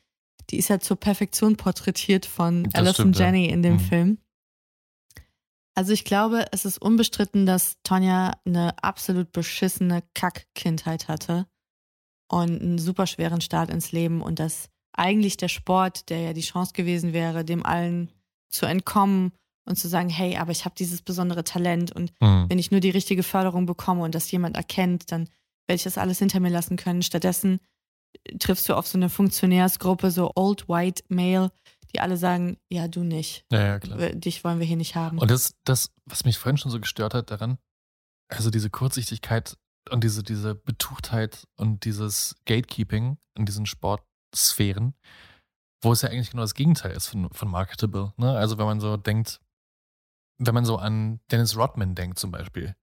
[0.51, 3.19] Die ist ja zur Perfektion porträtiert von Das Alison stimmt.
[3.19, 3.80] Jenny in dem Mhm.
[3.80, 4.17] Film.
[5.73, 11.47] Also ich glaube, es ist unbestritten, dass Tonja eine absolut beschissene Kack-Kindheit hatte
[12.28, 16.41] und einen super schweren Start ins Leben und dass eigentlich der Sport, der ja die
[16.41, 18.11] Chance gewesen wäre, dem allen
[18.49, 19.32] zu entkommen
[19.67, 22.45] und zu sagen, hey, aber ich habe dieses besondere Talent und Mhm.
[22.49, 25.28] wenn ich nur die richtige Förderung bekomme und das jemand erkennt, dann
[25.67, 27.01] werde ich das alles hinter mir lassen können.
[27.01, 27.59] Stattdessen
[28.39, 31.51] triffst du auf so eine Funktionärsgruppe, so Old White Male,
[31.93, 33.45] die alle sagen, ja, du nicht.
[33.51, 33.97] Ja, ja, klar.
[34.11, 35.17] Dich wollen wir hier nicht haben.
[35.17, 37.57] Und das, das, was mich vorhin schon so gestört hat daran,
[38.30, 39.57] also diese Kurzsichtigkeit
[39.89, 44.95] und diese, diese Betuchtheit und dieses Gatekeeping in diesen Sportsphären,
[45.81, 48.13] wo es ja eigentlich genau das Gegenteil ist von, von marketable.
[48.17, 48.36] Ne?
[48.36, 49.39] Also wenn man so denkt,
[50.38, 52.75] wenn man so an Dennis Rodman denkt zum Beispiel,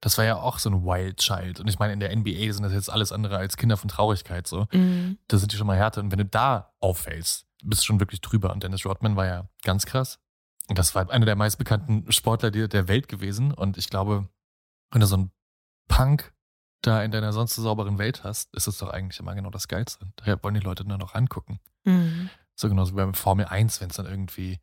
[0.00, 1.60] das war ja auch so ein Wild Child.
[1.60, 4.46] Und ich meine, in der NBA sind das jetzt alles andere als Kinder von Traurigkeit
[4.46, 4.66] so.
[4.72, 5.18] Mhm.
[5.28, 6.00] Da sind die schon mal härter.
[6.00, 8.50] Und wenn du da auffällst, bist du schon wirklich drüber.
[8.52, 10.18] Und Dennis Rodman war ja ganz krass.
[10.68, 13.52] Und das war einer der meistbekannten Sportler der Welt gewesen.
[13.52, 14.28] Und ich glaube,
[14.90, 15.32] wenn du so einen
[15.88, 16.32] Punk
[16.82, 19.68] da in deiner sonst so sauberen Welt hast, ist es doch eigentlich immer genau das
[19.68, 20.06] Geilste.
[20.16, 21.60] Daher wollen die Leute nur noch angucken.
[21.84, 22.30] Mhm.
[22.54, 24.58] So genauso wie beim Formel 1, wenn es dann irgendwie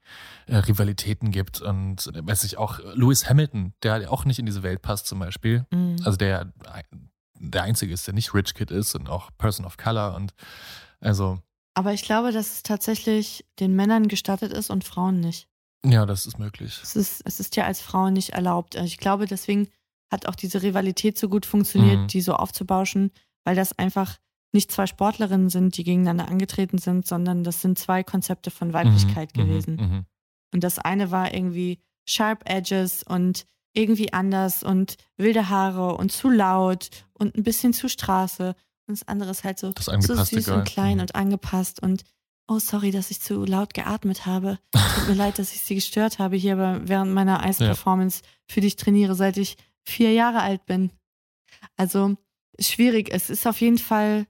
[0.45, 1.61] äh, Rivalitäten gibt.
[1.61, 5.07] Und äh, weiß ich auch, Lewis Hamilton, der halt auch nicht in diese Welt passt
[5.07, 5.65] zum Beispiel.
[5.71, 5.97] Mhm.
[6.03, 6.51] Also der
[7.39, 10.15] der Einzige ist, der nicht Rich Kid ist und auch Person of Color.
[10.15, 10.33] Und
[10.99, 11.39] also,
[11.73, 15.47] Aber ich glaube, dass es tatsächlich den Männern gestattet ist und Frauen nicht.
[15.85, 16.79] ja, das ist möglich.
[16.83, 18.75] Es ist, es ist ja als Frau nicht erlaubt.
[18.75, 19.69] Also Ich glaube, deswegen
[20.11, 22.07] hat auch diese Rivalität so gut funktioniert, Mhm.
[22.07, 23.11] die so aufzubauschen,
[23.43, 24.17] weil das einfach
[24.53, 29.35] nicht zwei Sportlerinnen sind, die gegeneinander angetreten sind, sondern das sind zwei Konzepte von Weiblichkeit
[29.35, 29.75] Mhm, mhm, gewesen.
[29.75, 30.05] mhm.
[30.53, 36.29] Und das eine war irgendwie Sharp Edges und irgendwie anders und wilde Haare und zu
[36.29, 38.55] laut und ein bisschen zu Straße.
[38.87, 41.01] Und das andere ist halt so, so süß und klein Mhm.
[41.01, 42.03] und angepasst und
[42.47, 44.57] oh, sorry, dass ich zu laut geatmet habe.
[44.95, 48.77] Tut mir leid, dass ich sie gestört habe hier während meiner Eisperformance, für die ich
[48.77, 50.91] trainiere, seit ich vier Jahre alt bin.
[51.77, 52.15] Also
[52.59, 53.09] schwierig.
[53.11, 54.27] Es ist auf jeden Fall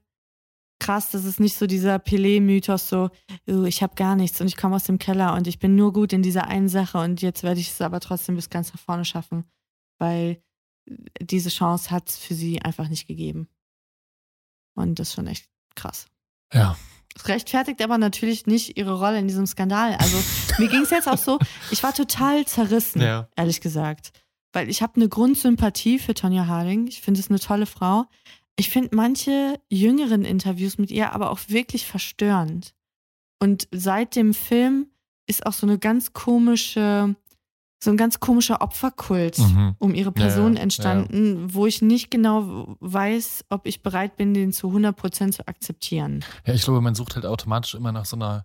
[0.80, 3.10] krass, dass es nicht so dieser Pelé-Mythos so,
[3.48, 5.92] "Oh, ich habe gar nichts und ich komme aus dem Keller und ich bin nur
[5.92, 8.80] gut in dieser einen Sache und jetzt werde ich es aber trotzdem bis ganz nach
[8.80, 9.44] vorne schaffen,
[9.98, 10.40] weil
[11.20, 13.48] diese Chance hat es für sie einfach nicht gegeben.
[14.76, 16.06] Und das ist schon echt krass.
[16.54, 16.76] Ja.
[17.16, 19.96] Es rechtfertigt aber natürlich nicht ihre Rolle in diesem Skandal.
[19.96, 20.16] Also
[20.58, 21.40] mir ging es jetzt auch so,
[21.72, 23.28] ich war total zerrissen, Ja.
[23.34, 24.12] ehrlich gesagt.
[24.52, 26.86] Weil ich habe eine Grundsympathie für Tonja Harding.
[26.86, 28.06] Ich finde es eine tolle Frau.
[28.56, 32.74] Ich finde manche jüngeren Interviews mit ihr aber auch wirklich verstörend.
[33.40, 34.88] Und seit dem Film
[35.28, 37.14] ist auch so eine ganz komische,
[37.80, 39.76] so ein ganz komischer Opferkult Mhm.
[39.78, 44.34] um ihre Person Ja, ja, entstanden, wo ich nicht genau weiß, ob ich bereit bin,
[44.34, 46.24] den zu 100% zu akzeptieren.
[46.46, 48.44] Ja, ich glaube, man sucht halt automatisch immer nach so einer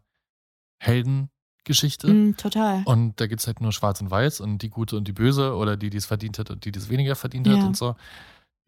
[1.68, 2.08] Heldengeschichte.
[2.08, 2.84] Mm, total.
[2.86, 5.56] Und da gibt es halt nur schwarz und weiß und die gute und die böse
[5.56, 7.66] oder die, die es verdient hat und die, die es weniger verdient hat Ja.
[7.66, 7.96] und so.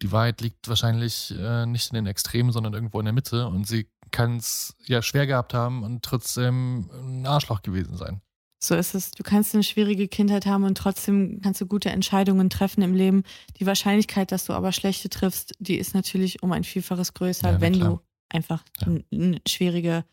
[0.01, 3.47] Die Wahrheit liegt wahrscheinlich äh, nicht in den Extremen, sondern irgendwo in der Mitte.
[3.47, 8.21] Und sie kann es ja schwer gehabt haben und trotzdem ein Arschloch gewesen sein.
[8.61, 9.11] So ist es.
[9.11, 13.23] Du kannst eine schwierige Kindheit haben und trotzdem kannst du gute Entscheidungen treffen im Leben.
[13.59, 17.61] Die Wahrscheinlichkeit, dass du aber schlechte triffst, die ist natürlich um ein Vielfaches größer, Ja,
[17.61, 17.89] wenn klar.
[17.89, 18.87] du einfach Ja.
[19.11, 20.03] n- schwierige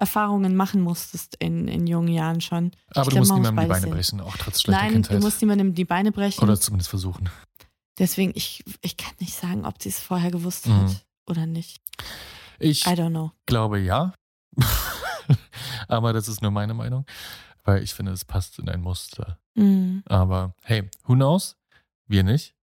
[0.00, 2.70] Erfahrungen machen musstest in, in jungen Jahren schon.
[2.94, 3.90] Aber Ich du glaub, musst man muss niemandem die Beine sehen.
[3.90, 5.16] brechen, auch trotz schlechter Nein, Kindheit.
[5.18, 6.42] du musst niemandem die Beine brechen.
[6.44, 7.28] Oder zumindest versuchen.
[7.98, 10.72] Deswegen, ich, ich kann nicht sagen, ob sie es vorher gewusst Mhm.
[10.88, 11.80] hat oder nicht.
[12.60, 13.32] Ich I don't know.
[13.46, 14.14] glaube ja.
[15.88, 17.04] Aber das ist nur meine Meinung,
[17.64, 19.38] weil ich finde, es passt in ein Muster.
[19.54, 20.02] Mhm.
[20.06, 21.56] Aber hey, who knows?
[22.06, 22.54] Wir nicht.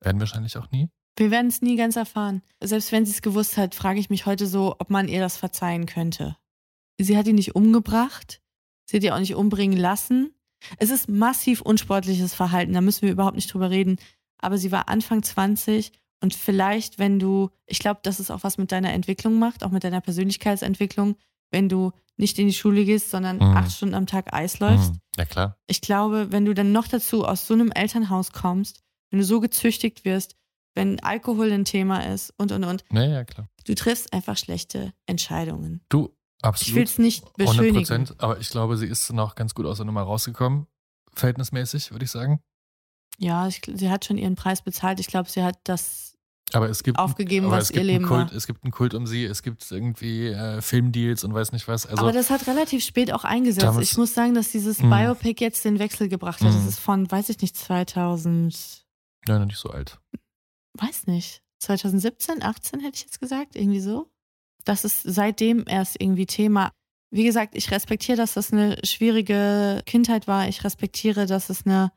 [0.00, 0.88] Werden wahrscheinlich auch nie.
[1.18, 2.42] Wir werden es nie ganz erfahren.
[2.62, 5.36] Selbst wenn sie es gewusst hat, frage ich mich heute so, ob man ihr das
[5.36, 6.36] verzeihen könnte.
[6.98, 8.40] Sie hat ihn nicht umgebracht.
[8.86, 10.32] Sie hat ihn auch nicht umbringen lassen.
[10.78, 13.96] Es ist massiv unsportliches Verhalten, da müssen wir überhaupt nicht drüber reden.
[14.38, 15.92] Aber sie war Anfang 20
[16.22, 19.70] und vielleicht, wenn du, ich glaube, dass es auch was mit deiner Entwicklung macht, auch
[19.70, 21.16] mit deiner Persönlichkeitsentwicklung,
[21.50, 23.56] wenn du nicht in die Schule gehst, sondern Mhm.
[23.56, 24.90] acht Stunden am Tag Eis läufst.
[24.92, 25.58] Hm, ja klar.
[25.66, 29.40] Ich glaube, wenn du dann noch dazu aus so einem Elternhaus kommst, wenn du so
[29.40, 30.36] gezüchtigt wirst,
[30.74, 33.48] wenn Alkohol ein Thema ist und und und, Naja, klar.
[33.66, 35.80] du triffst einfach schlechte Entscheidungen.
[35.90, 36.68] Du, absolut.
[36.68, 37.78] Ich will es nicht beschönigen.
[37.84, 40.66] 100%, aber ich glaube, sie ist noch ganz gut aus der Nummer rausgekommen.
[41.14, 42.40] Verhältnismäßig, würde ich sagen.
[43.18, 45.00] Ja, ich, sie hat schon ihren Preis bezahlt.
[45.00, 46.14] Ich glaube, sie hat das
[46.52, 48.32] Aber es gibt, Aufgegeben, aber was ihr Leben Kult, war.
[48.36, 51.86] Es gibt einen Kult um sie, es gibt irgendwie äh, Filmdeals und weiß nicht was.
[51.86, 53.64] Also, aber das hat relativ spät auch eingesetzt.
[53.64, 54.90] Damals- ich muss sagen, dass dieses Mhm.
[54.90, 56.48] Biopic jetzt den Wechsel gebracht hat.
[56.48, 56.68] Das Mhm.
[56.68, 58.84] ist von, weiß ich nicht, 2000,
[59.26, 59.98] ja, noch nicht so alt.
[60.78, 64.10] weiß nicht, 2017, 18 hätte ich jetzt gesagt, irgendwie so.
[64.66, 66.72] Das ist seitdem erst irgendwie Thema.
[67.10, 70.48] Wie gesagt, ich respektiere, dass das eine schwierige Kindheit war.
[70.48, 71.92] Ich respektiere, dass es eine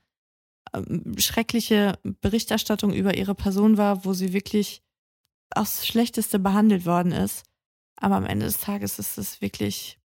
[0.74, 4.82] ähm, schreckliche Berichterstattung über ihre Person war, wo sie wirklich
[5.54, 7.44] aufs Schlechteste behandelt worden ist.
[7.98, 10.00] Aber am Ende des Tages ist es wirklich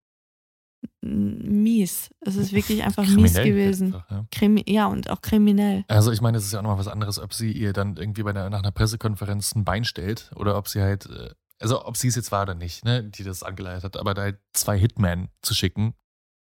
[1.02, 2.10] mies.
[2.20, 3.94] Es ist wirklich einfach mies Kriminell gewesen.
[3.94, 4.26] einfach, ja.
[4.30, 5.84] Krimi ja, und auch kriminell.
[5.88, 8.22] Also ich meine, es ist ja auch nochmal was anderes, ob sie ihr dann irgendwie
[8.22, 11.30] bei einer, nach einer Pressekonferenz ein Bein stellt oder ob sie halt, äh,
[11.64, 14.22] also ob sie es jetzt war oder nicht, ne, die das angeleitet hat, aber da
[14.22, 15.94] halt zwei Hitmen zu schicken,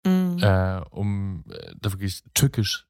[0.07, 0.39] Mhm.
[0.43, 2.87] äh, um äh, da wirklich tückisch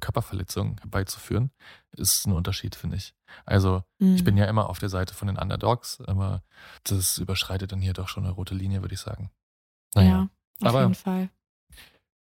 [0.00, 1.50] Körperverletzungen herbeizuführen,
[1.92, 3.14] ist ein Unterschied, finde ich.
[3.46, 4.24] Also ich Mhm.
[4.24, 6.42] bin ja immer auf der Seite von den Underdogs, aber
[6.84, 9.30] das überschreitet dann hier doch schon eine rote Linie, würde ich sagen.
[9.94, 10.08] Naja.
[10.08, 10.28] Ja,
[10.60, 11.30] auf aber- jeden Fall.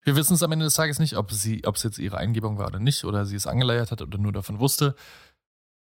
[0.03, 2.57] Wir wissen es am Ende des Tages nicht, ob sie, ob es jetzt ihre Eingebung
[2.59, 4.95] war oder nicht, oder sie es angeleiert hat oder nur davon wusste.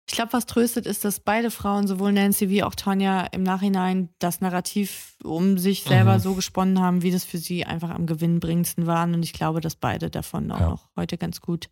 [0.10, 4.08] Ich glaube, was tröstet, ist, dass beide Frauen, sowohl Nancy wie auch Tanja, im Nachhinein
[4.20, 6.20] das Narrativ um sich selber Mhm.
[6.22, 9.14] so gesponnen haben, wie das für sie einfach am gewinnbringendsten waren.
[9.14, 10.70] Und ich glaube, dass beide davon auch Ja.
[10.70, 11.70] noch heute ganz gut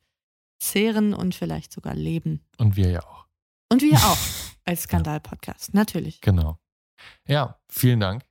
[0.60, 2.42] zehren und vielleicht sogar leben.
[2.58, 3.26] Und wir ja auch.
[3.72, 4.18] Und wir auch
[4.66, 5.74] als Skandal-Podcast.
[5.74, 6.20] Natürlich.
[6.22, 6.60] Genau.
[7.28, 8.26] Ja, vielen Dank.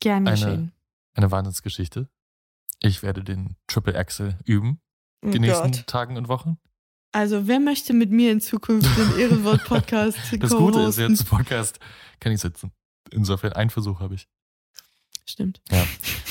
[0.00, 0.72] Gern Eine- geschehen.
[1.14, 2.08] Eine Wahnsinnsgeschichte.
[2.80, 4.80] Ich werde den Triple Axel üben,
[5.22, 5.86] die Oh nächsten Gott.
[5.86, 6.58] Tagen und Wochen.
[7.12, 11.80] Also, wer möchte mit mir in Zukunft den Ehrenwort-Podcast Das Gute ist jetzt, Podcast
[12.20, 12.70] kann ich sitzen.
[13.10, 14.28] Insofern, einen Versuch habe ich.
[15.26, 15.60] Stimmt.
[15.70, 15.84] Ja.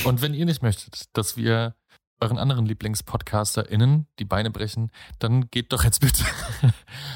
[0.05, 1.75] Und wenn ihr nicht möchtet, dass wir
[2.21, 6.23] euren anderen LieblingspodcasterInnen die Beine brechen, dann geht doch jetzt bitte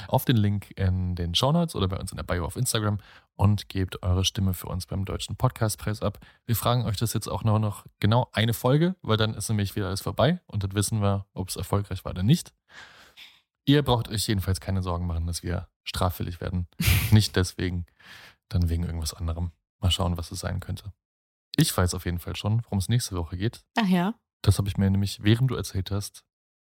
[0.07, 2.99] auf den Link in den Shownotes oder bei uns in der Bio auf Instagram
[3.36, 6.20] und gebt eure Stimme für uns beim Deutschen Podcastpreis ab.
[6.45, 9.76] Wir fragen euch das jetzt auch nur noch genau eine Folge, weil dann ist nämlich
[9.76, 12.53] wieder alles vorbei und dann wissen wir, ob es erfolgreich war oder nicht.
[13.66, 16.68] Ihr braucht euch jedenfalls keine Sorgen machen, dass wir straffällig werden.
[17.11, 17.86] nicht deswegen,
[18.49, 19.51] dann wegen irgendwas anderem.
[19.80, 20.93] Mal schauen, was es sein könnte.
[21.55, 23.64] Ich weiß auf jeden Fall schon, worum es nächste Woche geht.
[23.78, 26.24] Ach ja, Das habe ich mir nämlich, während du erzählt hast,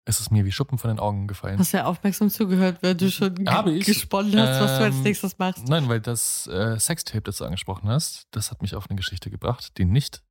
[0.07, 1.59] es ist mir wie Schuppen von den Augen gefallen.
[1.59, 3.85] hast ja aufmerksam zugehört, während du schon Habe ich.
[3.85, 5.69] gesponnen hast, was du als Ähm, nächstes machst.
[5.69, 9.31] Nein, weil das äh, Sextape, das du angesprochen hast, das hat mich auf eine Geschichte
[9.31, 10.25] gebracht, die nicht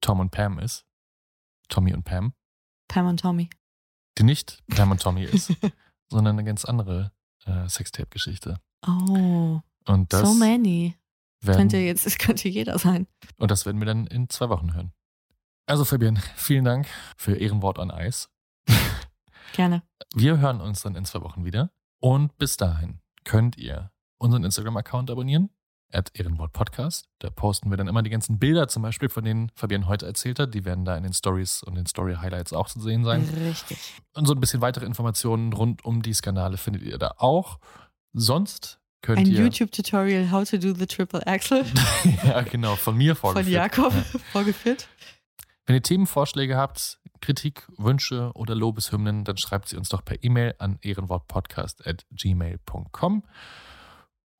[0.00, 0.86] Tom und Pam ist.
[1.68, 2.32] Tommy und Pam.
[2.88, 3.50] Pam und Tommy.
[4.18, 5.52] Die nicht Pam und Tommy ist,
[6.10, 7.12] sondern eine ganz andere
[7.46, 8.58] äh, Sextape-Geschichte.
[8.86, 10.96] Oh, Und das, so many.
[11.40, 13.06] werden, Könnte jetzt, es könnte jeder sein.
[13.38, 14.92] und das werden wir dann in zwei Wochen hören.
[15.66, 16.86] Also Fabian, vielen Dank
[17.16, 18.28] für Ehrenwort on Eis.
[19.52, 19.82] Gerne.
[20.14, 21.70] Wir hören uns dann in zwei Wochen wieder.
[22.00, 25.50] Und bis dahin könnt ihr unseren Instagram-Account abonnieren.
[25.92, 27.08] At Ehrenwort Podcast.
[27.18, 30.38] Da posten wir dann immer die ganzen Bilder, zum Beispiel von denen Fabian heute erzählt
[30.38, 30.54] hat.
[30.54, 33.28] Die werden da in den Stories und den Story Highlights auch zu sehen sein.
[33.44, 33.78] Richtig.
[34.14, 37.58] Und so ein bisschen weitere Informationen rund um die Skandale findet ihr da auch.
[38.12, 39.44] Sonst könnt Ein ihr.
[39.44, 41.64] YouTube-Tutorial How to do the Triple Axel
[42.24, 43.76] ja, genau, von mir von vorgeführt.
[43.76, 44.02] Jakob Ja.
[44.32, 44.88] vorgeführt.
[45.66, 50.54] Wenn ihr Themenvorschläge habt, Kritik, Wünsche oder Lobeshymnen, dann schreibt sie uns doch per E-Mail
[50.58, 53.22] an ehrenwortpodcast.gmail.com.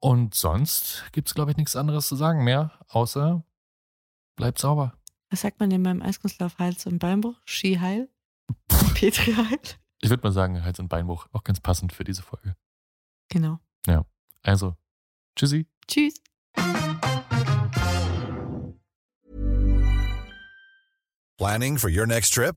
[0.03, 3.45] Und sonst gibt es, glaube ich, nichts anderes zu sagen mehr, außer
[4.35, 4.95] bleibt sauber.
[5.29, 7.39] Was sagt man denn beim Eiskunstlauf Hals- und Beinbruch?
[7.45, 8.09] Skiheil?
[8.95, 9.61] Petri Heil?
[10.01, 12.57] Ich würde mal sagen, Hals- und Beinbruch, auch ganz passend für diese Folge.
[13.29, 13.61] Genau.
[14.43, 14.75] Also,
[15.37, 15.67] tschüssi.
[15.87, 16.15] Tschüss.
[21.37, 22.57] Planning for your next trip?